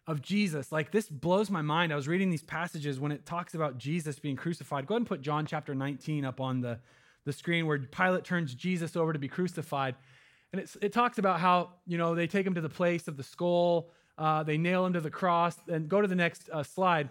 [0.08, 0.72] of Jesus.
[0.72, 1.94] Like this blows my mind.
[1.94, 4.86] I was reading these passages when it talks about Jesus being crucified.
[4.86, 6.80] Go ahead and put John chapter 19 up on the,
[7.26, 9.96] the screen where Pilate turns Jesus over to be crucified.
[10.52, 13.18] And it's, it talks about how, you know, they take him to the place of
[13.18, 16.64] the skull, uh, they nail him to the cross, and go to the next uh,
[16.64, 17.10] slide.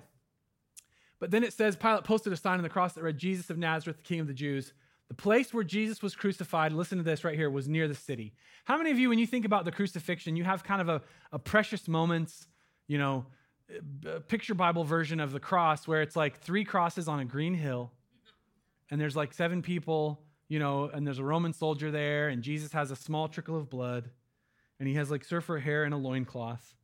[1.23, 3.57] But then it says Pilate posted a sign on the cross that read, Jesus of
[3.57, 4.73] Nazareth, the King of the Jews.
[5.07, 8.35] The place where Jesus was crucified, listen to this right here, was near the city.
[8.65, 11.01] How many of you, when you think about the crucifixion, you have kind of a,
[11.31, 12.49] a precious moments,
[12.89, 13.27] you know,
[14.27, 17.93] picture Bible version of the cross where it's like three crosses on a green hill,
[18.91, 22.73] and there's like seven people, you know, and there's a Roman soldier there, and Jesus
[22.73, 24.11] has a small trickle of blood,
[24.81, 26.75] and he has like surfer hair and a loincloth,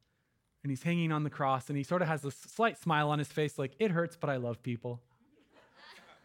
[0.63, 3.19] and he's hanging on the cross, and he sort of has a slight smile on
[3.19, 5.01] his face, like, it hurts, but I love people.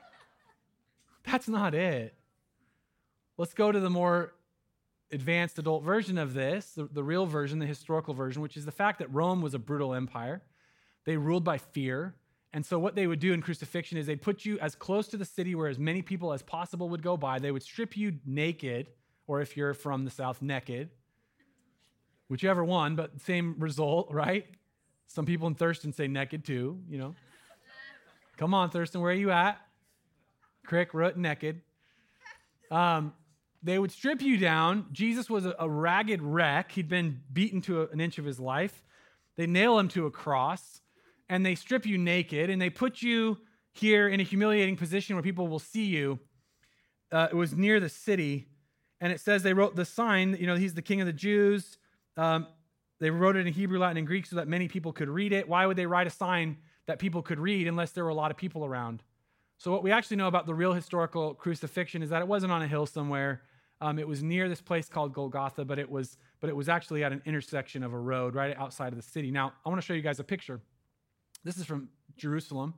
[1.24, 2.15] That's not it.
[3.38, 4.34] Let's go to the more
[5.12, 8.72] advanced adult version of this, the, the, real version, the historical version, which is the
[8.72, 10.41] fact that Rome was a brutal empire.
[11.06, 12.15] They ruled by fear.
[12.52, 15.17] And so, what they would do in crucifixion is they'd put you as close to
[15.17, 17.39] the city where as many people as possible would go by.
[17.39, 18.89] They would strip you naked,
[19.26, 20.91] or if you're from the South, naked,
[22.27, 24.45] whichever one, but same result, right?
[25.07, 27.15] Some people in Thurston say naked too, you know.
[28.38, 29.59] Come on, Thurston, where are you at?
[30.65, 31.62] crick, root, naked.
[32.71, 33.13] Um,
[33.62, 34.88] they would strip you down.
[34.91, 36.71] Jesus was a, a ragged wreck.
[36.71, 38.83] He'd been beaten to a, an inch of his life.
[39.36, 40.81] They nail him to a cross
[41.29, 43.38] and they strip you naked and they put you
[43.71, 46.19] here in a humiliating position where people will see you.
[47.12, 48.47] Uh, it was near the city.
[48.99, 51.77] And it says they wrote the sign, you know, he's the king of the Jews.
[52.17, 52.47] Um,
[52.99, 55.47] they wrote it in Hebrew, Latin, and Greek so that many people could read it.
[55.47, 58.32] Why would they write a sign that people could read unless there were a lot
[58.32, 59.04] of people around?
[59.58, 62.62] So, what we actually know about the real historical crucifixion is that it wasn't on
[62.62, 63.41] a hill somewhere.
[63.82, 67.04] Um, it was near this place called Golgotha, but it was but it was actually
[67.04, 69.32] at an intersection of a road right outside of the city.
[69.32, 70.62] Now, I want to show you guys a picture.
[71.43, 72.73] This is from Jerusalem.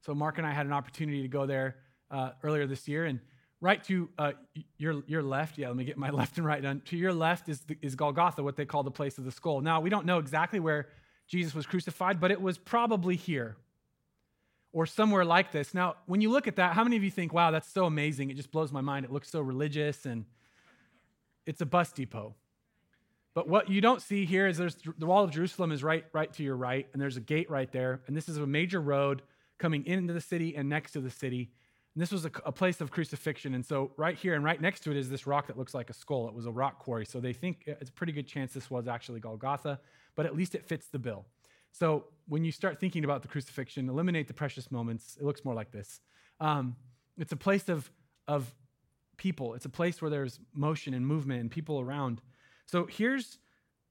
[0.00, 1.76] So, Mark and I had an opportunity to go there
[2.10, 3.20] uh, earlier this year, and
[3.62, 4.32] right to uh,
[4.76, 6.82] your your left, yeah, let me get my left and right done.
[6.86, 9.62] To your left is the, is Golgotha, what they call the place of the skull.
[9.62, 10.88] Now, we don't know exactly where
[11.28, 13.56] Jesus was crucified, but it was probably here
[14.72, 15.72] or somewhere like this.
[15.72, 18.30] Now, when you look at that, how many of you think, wow, that's so amazing?
[18.30, 19.04] It just blows my mind.
[19.04, 20.24] It looks so religious and
[21.46, 22.34] it's a bus depot.
[23.34, 26.30] But what you don't see here is there's the wall of Jerusalem is right, right
[26.34, 28.02] to your right, and there's a gate right there.
[28.06, 29.22] And this is a major road
[29.58, 31.50] coming into the city and next to the city.
[31.94, 33.54] And this was a, a place of crucifixion.
[33.54, 35.90] And so right here and right next to it is this rock that looks like
[35.90, 36.26] a skull.
[36.26, 37.04] It was a rock quarry.
[37.04, 39.78] So they think it's a pretty good chance this was actually Golgotha,
[40.14, 41.26] but at least it fits the bill.
[41.70, 45.16] So when you start thinking about the crucifixion, eliminate the precious moments.
[45.18, 46.00] It looks more like this.
[46.40, 46.76] Um,
[47.18, 47.90] it's a place of,
[48.26, 48.54] of
[49.16, 52.20] people, it's a place where there's motion and movement and people around.
[52.66, 53.38] So here's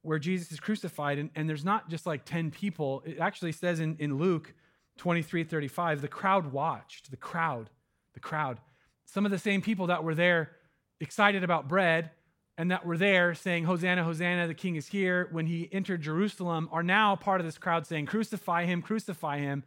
[0.01, 3.03] where Jesus is crucified, and, and there's not just like 10 people.
[3.05, 4.53] It actually says in, in Luke
[4.97, 7.69] 23 35, the crowd watched, the crowd,
[8.13, 8.59] the crowd.
[9.05, 10.51] Some of the same people that were there
[10.99, 12.11] excited about bread
[12.57, 16.69] and that were there saying, Hosanna, Hosanna, the king is here, when he entered Jerusalem,
[16.71, 19.63] are now part of this crowd saying, Crucify him, crucify him.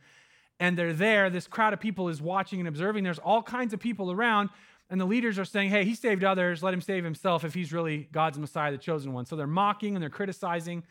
[0.61, 1.31] And they're there.
[1.31, 3.03] This crowd of people is watching and observing.
[3.03, 4.51] There's all kinds of people around.
[4.89, 6.63] And the leaders are saying, Hey, he saved others.
[6.63, 9.27] Let him save himself if he's really God's Messiah, the chosen one.
[9.27, 10.85] So they're mocking and they're criticizing.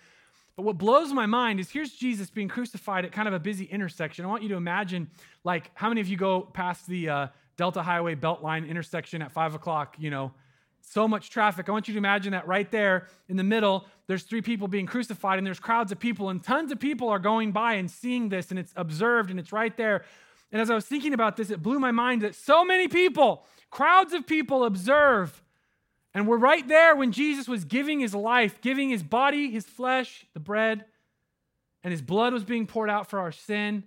[0.56, 3.66] But what blows my mind is here's Jesus being crucified at kind of a busy
[3.66, 4.26] intersection.
[4.26, 5.10] I want you to imagine,
[5.44, 9.56] like, how many of you go past the uh, Delta Highway Beltline intersection at five
[9.56, 10.34] o'clock, you know,
[10.82, 11.70] so much traffic.
[11.70, 14.86] I want you to imagine that right there in the middle, there's three people being
[14.86, 18.30] crucified, and there's crowds of people, and tons of people are going by and seeing
[18.30, 20.04] this, and it's observed, and it's right there.
[20.52, 23.46] And as I was thinking about this, it blew my mind that so many people,
[23.72, 25.42] crowds of people, observe.
[26.14, 30.26] And we're right there when Jesus was giving his life, giving his body, his flesh,
[30.34, 30.86] the bread,
[31.84, 33.84] and his blood was being poured out for our sin.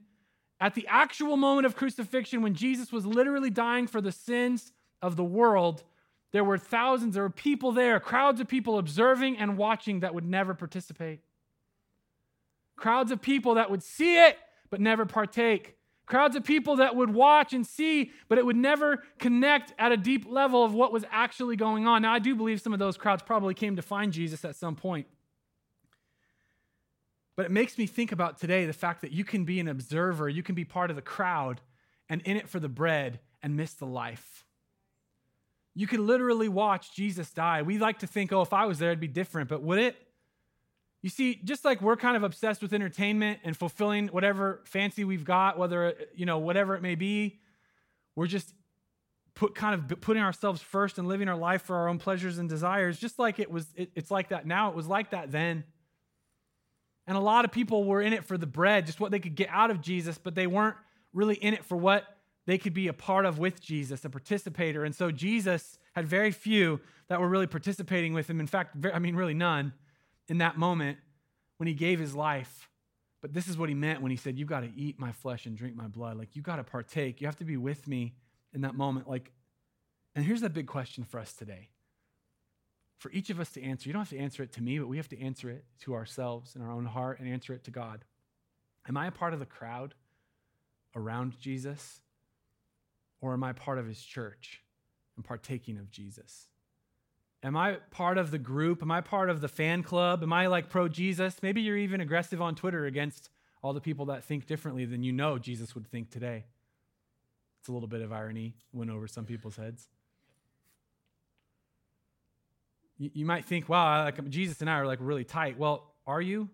[0.61, 5.17] At the actual moment of crucifixion, when Jesus was literally dying for the sins of
[5.17, 5.85] the world,
[6.33, 10.25] there were thousands, there were people there, crowds of people observing and watching that would
[10.25, 11.21] never participate.
[12.77, 14.39] Crowds of people that would see it
[14.71, 15.77] but never partake.
[16.07, 19.97] Crowds of people that would watch and see, but it would never connect at a
[19.97, 22.03] deep level of what was actually going on.
[22.03, 24.77] Now, I do believe some of those crowds probably came to find Jesus at some
[24.77, 25.07] point.
[27.37, 30.29] But it makes me think about today the fact that you can be an observer,
[30.29, 31.61] you can be part of the crowd,
[32.09, 34.45] and in it for the bread and miss the life.
[35.75, 37.61] You could literally watch Jesus die.
[37.61, 39.97] We like to think, oh, if I was there, it'd be different, but would it?
[41.03, 45.25] You see, just like we're kind of obsessed with entertainment and fulfilling whatever fancy we've
[45.25, 47.39] got, whether, you know, whatever it may be,
[48.15, 48.55] we're just
[49.35, 52.49] put kind of putting ourselves first and living our life for our own pleasures and
[52.49, 54.71] desires, just like it was, it, it's like that now.
[54.71, 55.65] It was like that then.
[57.07, 59.37] And a lot of people were in it for the bread, just what they could
[59.37, 60.77] get out of Jesus, but they weren't
[61.13, 62.05] really in it for what
[62.47, 64.85] they could be a part of with Jesus, a participator.
[64.85, 68.41] And so Jesus had very few that were really participating with him.
[68.41, 69.73] In fact, I mean, really none
[70.29, 70.99] in that moment
[71.59, 72.69] when he gave his life.
[73.23, 75.47] But this is what he meant when he said, You've got to eat my flesh
[75.47, 76.19] and drink my blood.
[76.19, 77.21] Like, you've got to partake.
[77.21, 78.15] You have to be with me
[78.53, 79.09] in that moment.
[79.09, 79.33] Like,
[80.15, 81.71] and here's the big question for us today.
[82.99, 84.89] For each of us to answer, you don't have to answer it to me, but
[84.89, 87.71] we have to answer it to ourselves in our own heart and answer it to
[87.71, 88.05] God.
[88.89, 89.95] Am I a part of the crowd
[90.95, 92.01] around Jesus?
[93.21, 94.63] Or am I part of his church
[95.17, 96.49] and partaking of Jesus?
[97.43, 98.83] Am I part of the group?
[98.83, 100.23] Am I part of the fan club?
[100.23, 101.43] Am I like pro Jesus?
[101.43, 103.31] Maybe you're even aggressive on Twitter against
[103.63, 106.45] all the people that think differently than you know Jesus would think today.
[107.61, 109.89] It's a little bit of irony went over some people's heads.
[112.99, 115.59] You, might think, wow, like Jesus and I are like really tight.
[115.59, 116.49] Well, are you?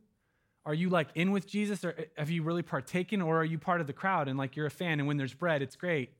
[0.65, 3.59] Are you like in with Jesus or eh, have you really partaken or are you
[3.59, 6.11] part of the crowd and like you're a fan and when there's bread, it's great.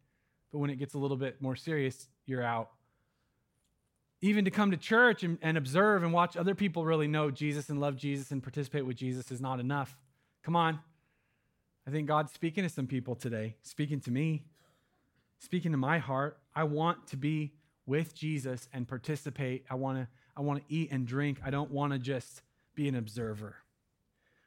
[0.53, 2.71] But when it gets a little bit more serious, you're out.
[4.21, 7.69] Even to come to church and, and observe and watch other people really know Jesus
[7.69, 9.97] and love Jesus and participate with Jesus is not enough.
[10.45, 10.79] Come on.
[11.87, 14.45] I think God's speaking to some people today, speaking to me,
[15.41, 16.39] speaking to my heart.
[16.55, 17.55] I want to be
[17.87, 19.65] with Jesus and participate.
[19.71, 21.41] I want to I want to eat and drink.
[21.45, 22.43] I don't want to just
[22.75, 23.57] be an observer.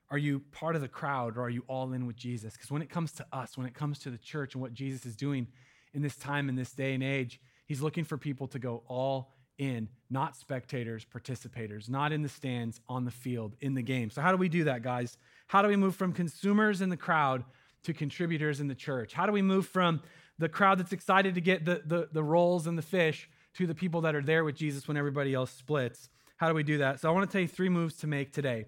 [0.10, 2.54] Are you part of the crowd or are you all in with Jesus?
[2.54, 5.06] Because when it comes to us, when it comes to the church and what Jesus
[5.06, 5.48] is doing,
[5.96, 7.40] in this time, in this day and age.
[7.66, 12.82] He's looking for people to go all in, not spectators, participators, not in the stands,
[12.88, 14.10] on the field, in the game.
[14.12, 15.18] So, how do we do that, guys?
[15.48, 17.46] How do we move from consumers in the crowd
[17.84, 19.14] to contributors in the church?
[19.14, 20.02] How do we move from
[20.38, 23.76] the crowd that's excited to get the, the, the rolls and the fish to the
[23.76, 26.10] people that are there with Jesus when everybody else splits?
[26.38, 27.00] How do we do that?
[27.00, 28.66] So, I want to tell you three moves to make today.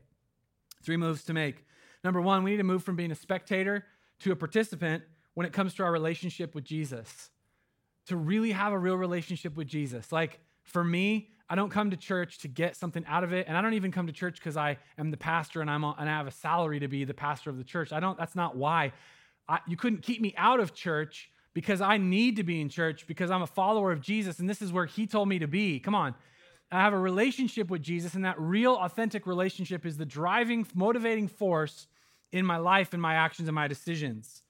[0.84, 1.66] Three moves to make.
[2.04, 3.86] Number one, we need to move from being a spectator
[4.20, 5.04] to a participant
[5.34, 7.30] when it comes to our relationship with Jesus.
[8.08, 10.12] To really have a real relationship with Jesus.
[10.12, 13.58] Like for me, I don't come to church to get something out of it, and
[13.58, 16.06] I don't even come to church because I am the pastor and I'm and I
[16.06, 17.94] have a salary to be the pastor of the church.
[17.94, 18.18] I don't.
[18.18, 18.94] That's not why.
[19.48, 23.08] I, you couldn't keep me out of church because I need to be in church
[23.08, 25.80] because I'm a follower of Jesus, and this is where He told me to be.
[25.80, 26.14] Come on.
[26.72, 31.28] I have a relationship with Jesus, and that real, authentic relationship is the driving, motivating
[31.28, 31.88] force
[32.32, 34.44] in my life and my actions and my decisions.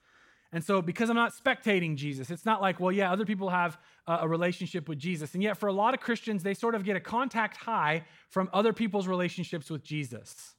[0.51, 3.77] And so, because I'm not spectating Jesus, it's not like, well, yeah, other people have
[4.05, 5.33] a relationship with Jesus.
[5.33, 8.49] And yet, for a lot of Christians, they sort of get a contact high from
[8.51, 10.55] other people's relationships with Jesus.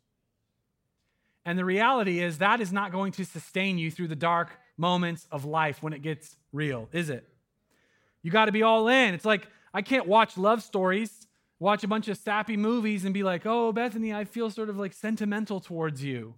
[1.44, 5.26] And the reality is, that is not going to sustain you through the dark moments
[5.30, 7.28] of life when it gets real, is it?
[8.22, 9.14] You got to be all in.
[9.14, 11.26] It's like, I can't watch love stories,
[11.58, 14.78] watch a bunch of sappy movies, and be like, oh, Bethany, I feel sort of
[14.78, 16.34] like sentimental towards you.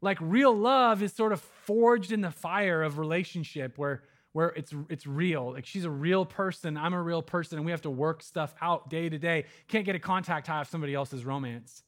[0.00, 4.74] Like real love is sort of forged in the fire of relationship where where it's
[4.90, 5.52] it's real.
[5.52, 8.52] Like she's a real person, I'm a real person, and we have to work stuff
[8.60, 9.46] out day to day.
[9.68, 11.84] Can't get a contact high of somebody else's romance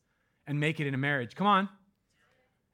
[0.47, 1.35] and make it in a marriage.
[1.35, 1.69] Come on.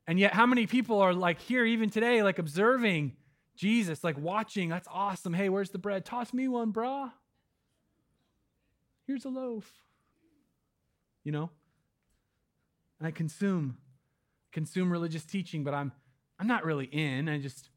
[0.07, 3.17] And yet, how many people are like here even today, like observing
[3.57, 4.69] Jesus, like watching?
[4.69, 5.33] That's awesome.
[5.33, 6.05] Hey, where's the bread?
[6.05, 7.13] Toss me one, brah.
[9.07, 9.71] Here's a loaf.
[11.25, 11.51] You know?
[12.99, 13.79] And I consume
[14.53, 15.91] consume religious teaching, but I'm,
[16.39, 17.29] I'm not really in.
[17.29, 17.71] I'm just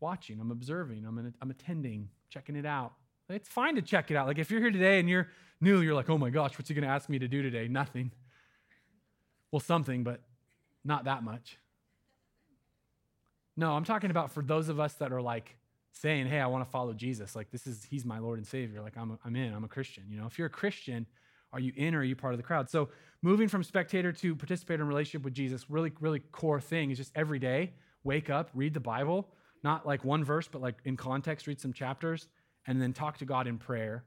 [0.00, 2.94] watching, I'm observing, I'm, I'm attending, checking it out.
[3.28, 4.26] It's fine to check it out.
[4.26, 5.28] Like if you're here today and you're
[5.60, 7.68] new, you're like, oh my gosh, what's he going to ask me to do today?
[7.68, 8.12] Nothing.
[9.50, 10.20] Well, something, but
[10.86, 11.58] not that much.
[13.56, 15.56] No, I'm talking about for those of us that are like
[15.92, 17.34] saying, hey, I want to follow Jesus.
[17.34, 18.82] Like this is, he's my Lord and Savior.
[18.82, 20.04] Like I'm, I'm in, I'm a Christian.
[20.10, 21.06] You know, if you're a Christian,
[21.52, 22.68] are you in or are you part of the crowd?
[22.68, 22.90] So
[23.22, 27.12] moving from spectator to participator in relationship with Jesus, really, really core thing is just
[27.14, 27.72] every day,
[28.04, 29.28] wake up, read the Bible,
[29.64, 32.28] not like one verse, but like in context, read some chapters,
[32.66, 34.04] and then talk to God in prayer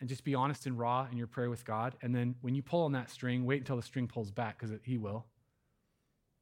[0.00, 1.94] and just be honest and raw in your prayer with God.
[2.02, 4.76] And then when you pull on that string, wait until the string pulls back because
[4.84, 5.26] he will.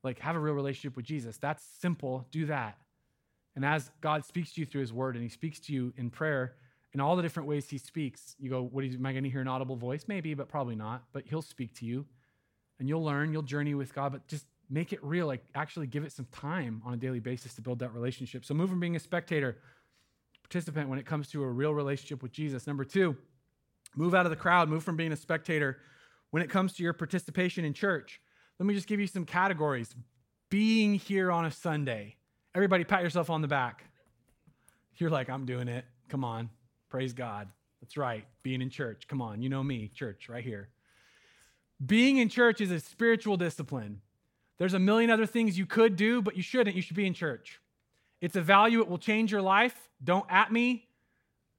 [0.03, 1.37] Like have a real relationship with Jesus.
[1.39, 2.27] That's simple.
[2.31, 2.79] Do that.
[3.57, 6.11] And as God speaks to you through his word and he speaks to you in
[6.11, 6.55] prayer,
[6.95, 8.35] in all the different ways he speaks.
[8.39, 10.05] You go, what is, am I going to hear an audible voice?
[10.09, 11.05] Maybe, but probably not.
[11.13, 12.07] But he'll speak to you
[12.79, 15.27] and you'll learn, you'll journey with God, but just make it real.
[15.27, 18.45] Like actually give it some time on a daily basis to build that relationship.
[18.45, 19.59] So move from being a spectator,
[20.43, 22.67] participant when it comes to a real relationship with Jesus.
[22.67, 23.17] Number two,
[23.97, 25.79] move out of the crowd, move from being a spectator
[26.31, 28.21] when it comes to your participation in church.
[28.59, 29.95] Let me just give you some categories.
[30.51, 32.17] Being here on a Sunday.
[32.55, 33.85] Everybody pat yourself on the back.
[34.97, 35.85] You're like, I'm doing it.
[36.09, 36.51] Come on.
[36.89, 37.49] Praise God.
[37.81, 38.25] That's right.
[38.43, 39.07] Being in church.
[39.07, 39.43] Come on.
[39.43, 40.69] You know me, church, right here.
[41.85, 44.01] Being in church is a spiritual discipline.
[44.59, 46.75] There's a million other things you could do, but you shouldn't.
[46.75, 47.61] You should be in church.
[48.21, 49.89] It's a value, it will change your life.
[50.03, 50.89] Don't at me.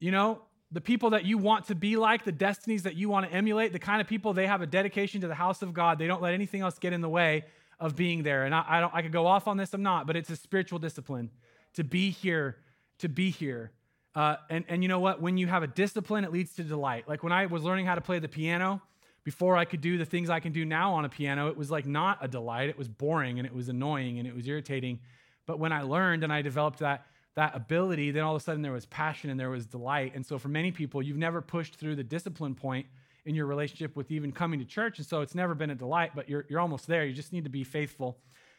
[0.02, 0.42] You know,
[0.72, 3.74] the people that you want to be like, the destinies that you want to emulate,
[3.74, 5.98] the kind of people they have a dedication to the house of God.
[5.98, 7.46] They don't let anything else get in the way
[7.80, 8.46] of being there.
[8.46, 10.36] And I, I don't I could go off on this, I'm not, but it's a
[10.36, 11.32] spiritual discipline
[11.74, 12.58] to be here,
[13.00, 13.72] to be here.
[14.16, 15.22] Uh, and, and you know what?
[15.22, 17.08] When you have a discipline, it leads to delight.
[17.08, 18.82] Like when I was learning how to play the piano,
[19.24, 21.70] before I could do the things I can do now on a piano, it was
[21.70, 22.70] like not a delight.
[22.70, 25.00] It was boring and it was annoying and it was irritating.
[25.46, 27.06] But when I learned and I developed that,
[27.40, 30.12] that ability, then all of a sudden there was passion and there was delight.
[30.14, 32.86] And so for many people, you've never pushed through the discipline point
[33.26, 34.98] in your relationship with even coming to church.
[34.98, 37.06] And so it's never been a delight, but you're, you're almost there.
[37.06, 38.18] You just need to be faithful,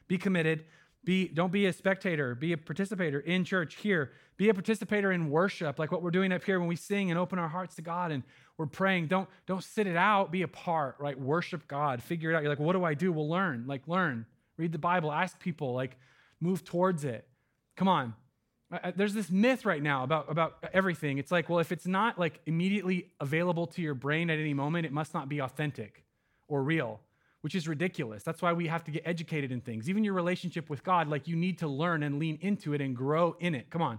[0.09, 0.65] be committed,
[1.05, 4.13] be, don't be a spectator, be a participator in church here.
[4.39, 7.21] Be a participator in worship, like what we're doing up here when we sing and
[7.21, 8.23] open our hearts to God and
[8.57, 9.09] we're praying.
[9.09, 11.21] Don't, don't sit it out, be a part, right?
[11.21, 12.43] Worship God, figure it out.
[12.43, 13.13] You're like, what do I do?
[13.13, 14.25] Well, learn, like learn.
[14.57, 15.99] Read the Bible, ask people, like
[16.41, 17.27] move towards it.
[17.77, 18.15] Come on.
[18.95, 21.19] There's this myth right now about, about everything.
[21.19, 24.87] It's like, well, if it's not like immediately available to your brain at any moment,
[24.87, 26.05] it must not be authentic
[26.47, 27.01] or real
[27.43, 28.23] which is ridiculous.
[28.23, 29.89] That's why we have to get educated in things.
[29.89, 32.95] Even your relationship with God, like you need to learn and lean into it and
[32.95, 33.71] grow in it.
[33.71, 33.99] Come on.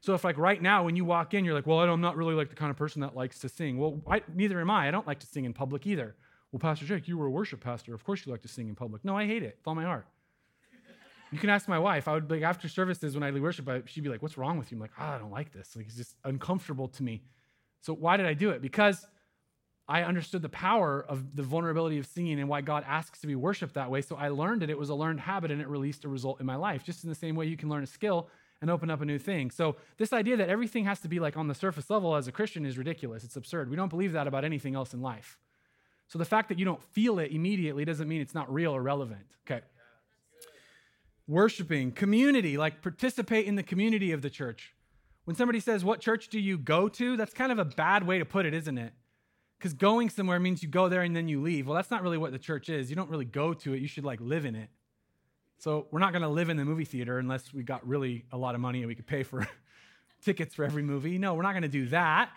[0.00, 2.34] So if like right now when you walk in, you're like, well, I'm not really
[2.34, 3.78] like the kind of person that likes to sing.
[3.78, 4.88] Well, I, neither am I.
[4.88, 6.16] I don't like to sing in public either.
[6.50, 7.94] Well, Pastor Jake, you were a worship pastor.
[7.94, 9.04] Of course you like to sing in public.
[9.04, 10.06] No, I hate it with all my heart.
[11.32, 12.08] You can ask my wife.
[12.08, 14.70] I would like after services when I lead worship, she'd be like, "What's wrong with
[14.70, 15.74] you?" I'm like, oh, "I don't like this.
[15.74, 17.22] Like it's just uncomfortable to me."
[17.80, 18.60] So why did I do it?
[18.60, 19.06] Because
[19.88, 23.34] I understood the power of the vulnerability of singing and why God asks to be
[23.34, 24.00] worshiped that way.
[24.00, 24.70] So I learned it.
[24.70, 27.10] It was a learned habit and it released a result in my life, just in
[27.10, 28.28] the same way you can learn a skill
[28.60, 29.50] and open up a new thing.
[29.50, 32.32] So this idea that everything has to be like on the surface level as a
[32.32, 33.24] Christian is ridiculous.
[33.24, 33.68] It's absurd.
[33.68, 35.36] We don't believe that about anything else in life.
[36.06, 38.82] So the fact that you don't feel it immediately doesn't mean it's not real or
[38.82, 39.26] relevant.
[39.46, 39.62] Okay.
[41.32, 44.74] Worshiping, community, like participate in the community of the church.
[45.24, 47.16] When somebody says, What church do you go to?
[47.16, 48.92] That's kind of a bad way to put it, isn't it?
[49.58, 51.66] Because going somewhere means you go there and then you leave.
[51.66, 52.90] Well, that's not really what the church is.
[52.90, 54.68] You don't really go to it, you should like live in it.
[55.56, 58.36] So we're not going to live in the movie theater unless we got really a
[58.36, 59.48] lot of money and we could pay for
[60.22, 61.16] tickets for every movie.
[61.16, 62.28] No, we're not going to do that.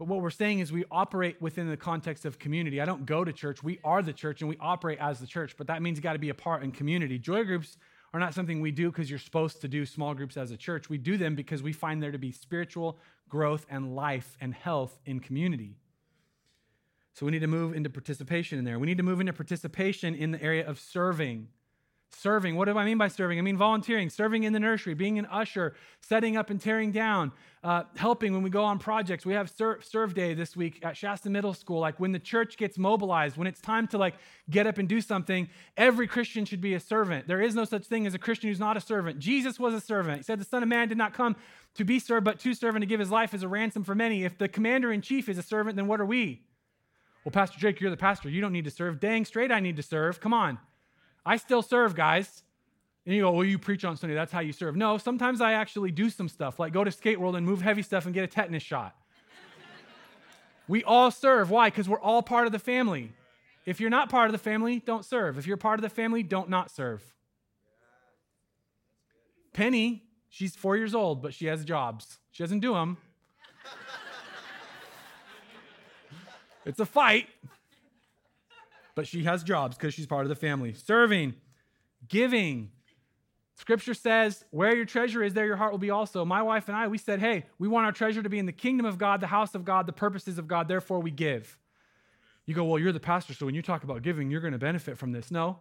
[0.00, 2.80] But what we're saying is we operate within the context of community.
[2.80, 3.62] I don't go to church.
[3.62, 6.14] We are the church and we operate as the church, but that means you got
[6.14, 7.20] to be a part in community.
[7.20, 7.76] Joy groups
[8.14, 10.88] are not something we do because you're supposed to do small groups as a church.
[10.88, 12.98] We do them because we find there to be spiritual
[13.28, 15.76] growth and life and health in community.
[17.14, 18.78] So we need to move into participation in there.
[18.78, 21.48] We need to move into participation in the area of serving.
[22.10, 23.38] Serving, what do I mean by serving?
[23.38, 27.32] I mean volunteering, serving in the nursery, being an usher, setting up and tearing down,
[27.62, 29.26] uh, helping when we go on projects.
[29.26, 31.80] We have serve, serve day this week at Shasta Middle School.
[31.80, 34.14] Like when the church gets mobilized, when it's time to like
[34.48, 37.26] get up and do something, every Christian should be a servant.
[37.26, 39.18] There is no such thing as a Christian who's not a servant.
[39.18, 40.18] Jesus was a servant.
[40.18, 41.36] He said the Son of Man did not come
[41.74, 43.94] to be served, but to serve and to give his life as a ransom for
[43.94, 44.24] many.
[44.24, 46.42] If the commander in chief is a servant, then what are we?
[47.24, 48.30] Well, Pastor Jake, you're the pastor.
[48.30, 49.00] You don't need to serve.
[49.00, 50.20] Dang straight, I need to serve.
[50.20, 50.58] Come on.
[51.26, 52.44] I still serve, guys.
[53.04, 54.14] And you go, well, you preach on Sunday.
[54.14, 54.76] That's how you serve.
[54.76, 57.82] No, sometimes I actually do some stuff, like go to Skate World and move heavy
[57.82, 58.96] stuff and get a tetanus shot.
[60.68, 61.50] we all serve.
[61.50, 61.68] Why?
[61.68, 63.12] Because we're all part of the family.
[63.64, 65.36] If you're not part of the family, don't serve.
[65.38, 67.02] If you're part of the family, don't not serve.
[69.52, 72.18] Penny, she's four years old, but she has jobs.
[72.30, 72.98] She doesn't do them.
[76.66, 77.28] It's a fight,
[78.96, 80.72] but she has jobs because she's part of the family.
[80.72, 81.34] Serving,
[82.08, 82.72] giving.
[83.54, 86.24] Scripture says, where your treasure is, there your heart will be also.
[86.24, 88.52] My wife and I, we said, hey, we want our treasure to be in the
[88.52, 91.56] kingdom of God, the house of God, the purposes of God, therefore we give.
[92.46, 94.58] You go, well, you're the pastor, so when you talk about giving, you're going to
[94.58, 95.30] benefit from this.
[95.30, 95.58] No,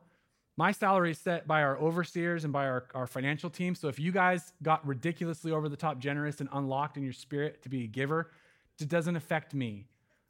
[0.56, 3.76] my salary is set by our overseers and by our, our financial team.
[3.76, 7.62] So if you guys got ridiculously over the top generous and unlocked in your spirit
[7.64, 8.32] to be a giver,
[8.80, 9.88] it doesn't affect me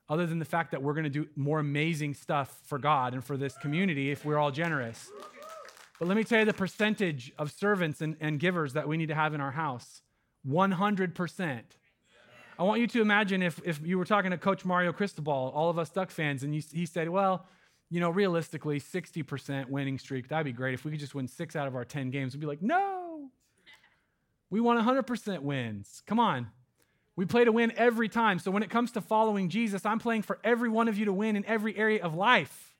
[0.07, 3.23] other than the fact that we're going to do more amazing stuff for God and
[3.23, 5.09] for this community if we're all generous.
[5.99, 9.07] But let me tell you the percentage of servants and, and givers that we need
[9.07, 10.01] to have in our house
[10.47, 11.61] 100%.
[12.57, 15.69] I want you to imagine if, if you were talking to Coach Mario Cristobal, all
[15.69, 17.45] of us Duck fans, and you, he said, Well,
[17.89, 20.73] you know, realistically, 60% winning streak, that'd be great.
[20.73, 23.29] If we could just win six out of our 10 games, we'd be like, No,
[24.49, 26.01] we want 100% wins.
[26.05, 26.47] Come on.
[27.15, 28.39] We play to win every time.
[28.39, 31.13] So when it comes to following Jesus, I'm playing for every one of you to
[31.13, 32.73] win in every area of life.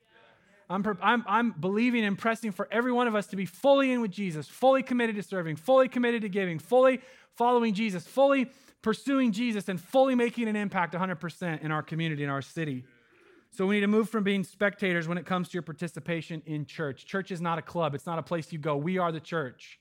[0.69, 4.01] I'm, I'm, I'm believing and pressing for every one of us to be fully in
[4.01, 7.01] with Jesus, fully committed to serving, fully committed to giving, fully
[7.35, 8.49] following Jesus, fully
[8.81, 12.83] pursuing Jesus, and fully making an impact 100% in our community, in our city.
[13.51, 16.65] So we need to move from being spectators when it comes to your participation in
[16.65, 17.05] church.
[17.05, 18.75] Church is not a club, it's not a place you go.
[18.75, 19.79] We are the church,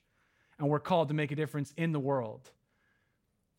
[0.59, 2.49] and we're called to make a difference in the world.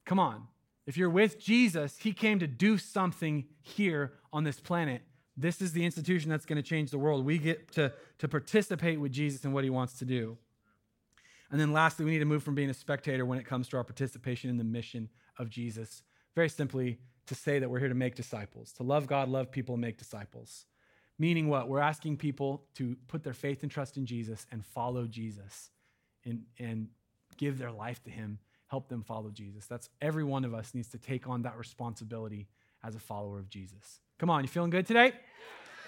[0.04, 0.46] Come on.
[0.86, 5.02] If you're with Jesus, he came to do something here on this planet.
[5.36, 7.24] This is the institution that's going to change the world.
[7.24, 10.38] We get to, to participate with Jesus in what he wants to do.
[11.50, 13.76] And then lastly, we need to move from being a spectator when it comes to
[13.76, 15.08] our participation in the mission
[15.38, 16.02] of Jesus.
[16.34, 19.74] Very simply, to say that we're here to make disciples, to love God, love people,
[19.74, 20.66] and make disciples.
[21.18, 21.68] Meaning what?
[21.68, 25.70] We're asking people to put their faith and trust in Jesus and follow Jesus
[26.24, 26.88] and, and
[27.36, 28.38] give their life to Him,
[28.68, 29.66] help them follow Jesus.
[29.66, 32.48] That's every one of us needs to take on that responsibility
[32.82, 34.00] as a follower of Jesus.
[34.18, 35.12] Come on, you feeling good today?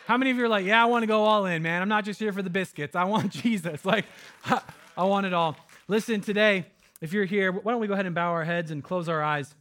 [0.06, 1.82] How many of you are like, yeah, I want to go all in, man?
[1.82, 2.96] I'm not just here for the biscuits.
[2.96, 3.84] I want Jesus.
[3.84, 4.06] Like,
[4.96, 5.56] I want it all.
[5.86, 6.66] Listen, today,
[7.00, 9.22] if you're here, why don't we go ahead and bow our heads and close our
[9.22, 9.54] eyes?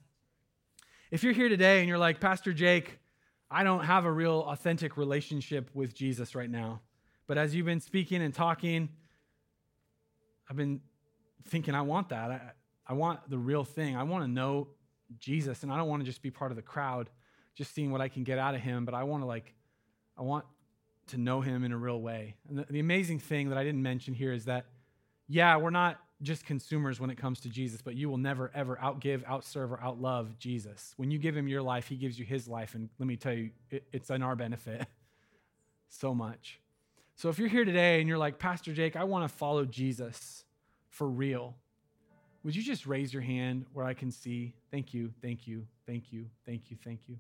[1.12, 2.98] If you're here today and you're like, Pastor Jake,
[3.50, 6.82] I don't have a real authentic relationship with Jesus right now.
[7.28, 8.90] But as you've been speaking and talking,
[10.50, 10.82] I've been
[11.48, 12.57] thinking, I want that.
[12.88, 13.96] I, want the real thing.
[13.96, 14.68] I want to know
[15.20, 17.10] Jesus, and I don't want to just be part of the crowd,
[17.56, 19.54] just seeing what I can get out of him, but I want to, like,
[20.18, 20.46] I want
[21.08, 22.36] to know him in a real way.
[22.50, 24.66] And the, the amazing thing that I didn't mention here is that,
[25.28, 28.78] yeah, we're not just consumers when it comes to Jesus, but you will never, ever
[28.82, 30.94] outgive, outserve, or outlove Jesus.
[30.98, 32.76] When you give him your life, he gives you his life.
[32.76, 34.88] And let me tell you, it, it's in our benefit
[35.90, 36.60] so much.
[37.16, 40.44] So if you're here today and you're like, Pastor Jake, I want to follow Jesus
[40.90, 41.56] for real,
[42.48, 44.54] would you just raise your hand where I can see?
[44.72, 47.18] Thank you, thank you, thank you, thank you, thank you.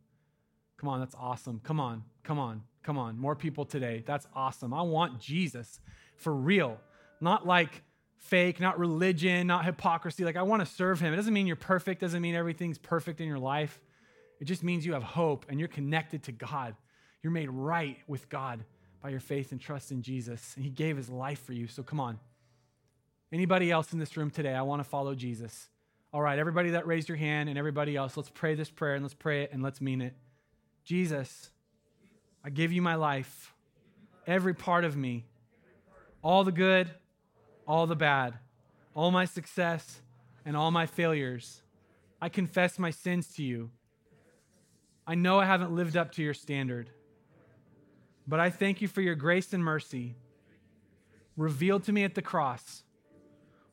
[0.77, 1.59] Come on, that's awesome.
[1.65, 3.19] Come on, come on, come on.
[3.19, 4.05] More people today.
[4.07, 4.73] That's awesome.
[4.73, 5.81] I want Jesus
[6.15, 6.79] for real,
[7.19, 7.83] not like
[8.15, 10.23] fake, not religion, not hypocrisy.
[10.23, 11.11] Like, I want to serve him.
[11.11, 13.81] It doesn't mean you're perfect, doesn't mean everything's perfect in your life.
[14.39, 16.73] It just means you have hope and you're connected to God.
[17.21, 18.63] You're made right with God
[19.03, 20.53] by your faith and trust in Jesus.
[20.55, 21.67] And he gave his life for you.
[21.67, 22.17] So come on.
[23.31, 24.53] Anybody else in this room today?
[24.53, 25.69] I want to follow Jesus.
[26.13, 29.03] All right, everybody that raised your hand and everybody else, let's pray this prayer and
[29.03, 30.15] let's pray it and let's mean it.
[30.83, 31.49] Jesus,
[32.43, 33.53] I give you my life,
[34.25, 35.25] every part of me,
[36.23, 36.89] all the good
[37.67, 38.35] all the bad,
[38.95, 40.01] all my success,
[40.45, 41.61] and all my failures.
[42.21, 43.69] I confess my sins to you.
[45.05, 46.89] I know I haven't lived up to your standard,
[48.27, 50.15] but I thank you for your grace and mercy
[51.35, 52.83] revealed to me at the cross,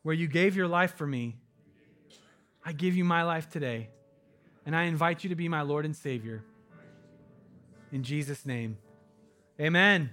[0.05, 1.37] where you gave your life for me.
[2.65, 3.89] I give you my life today,
[4.65, 6.45] and I invite you to be my Lord and Savior.
[7.91, 8.79] In Jesus' name,
[9.61, 10.11] amen.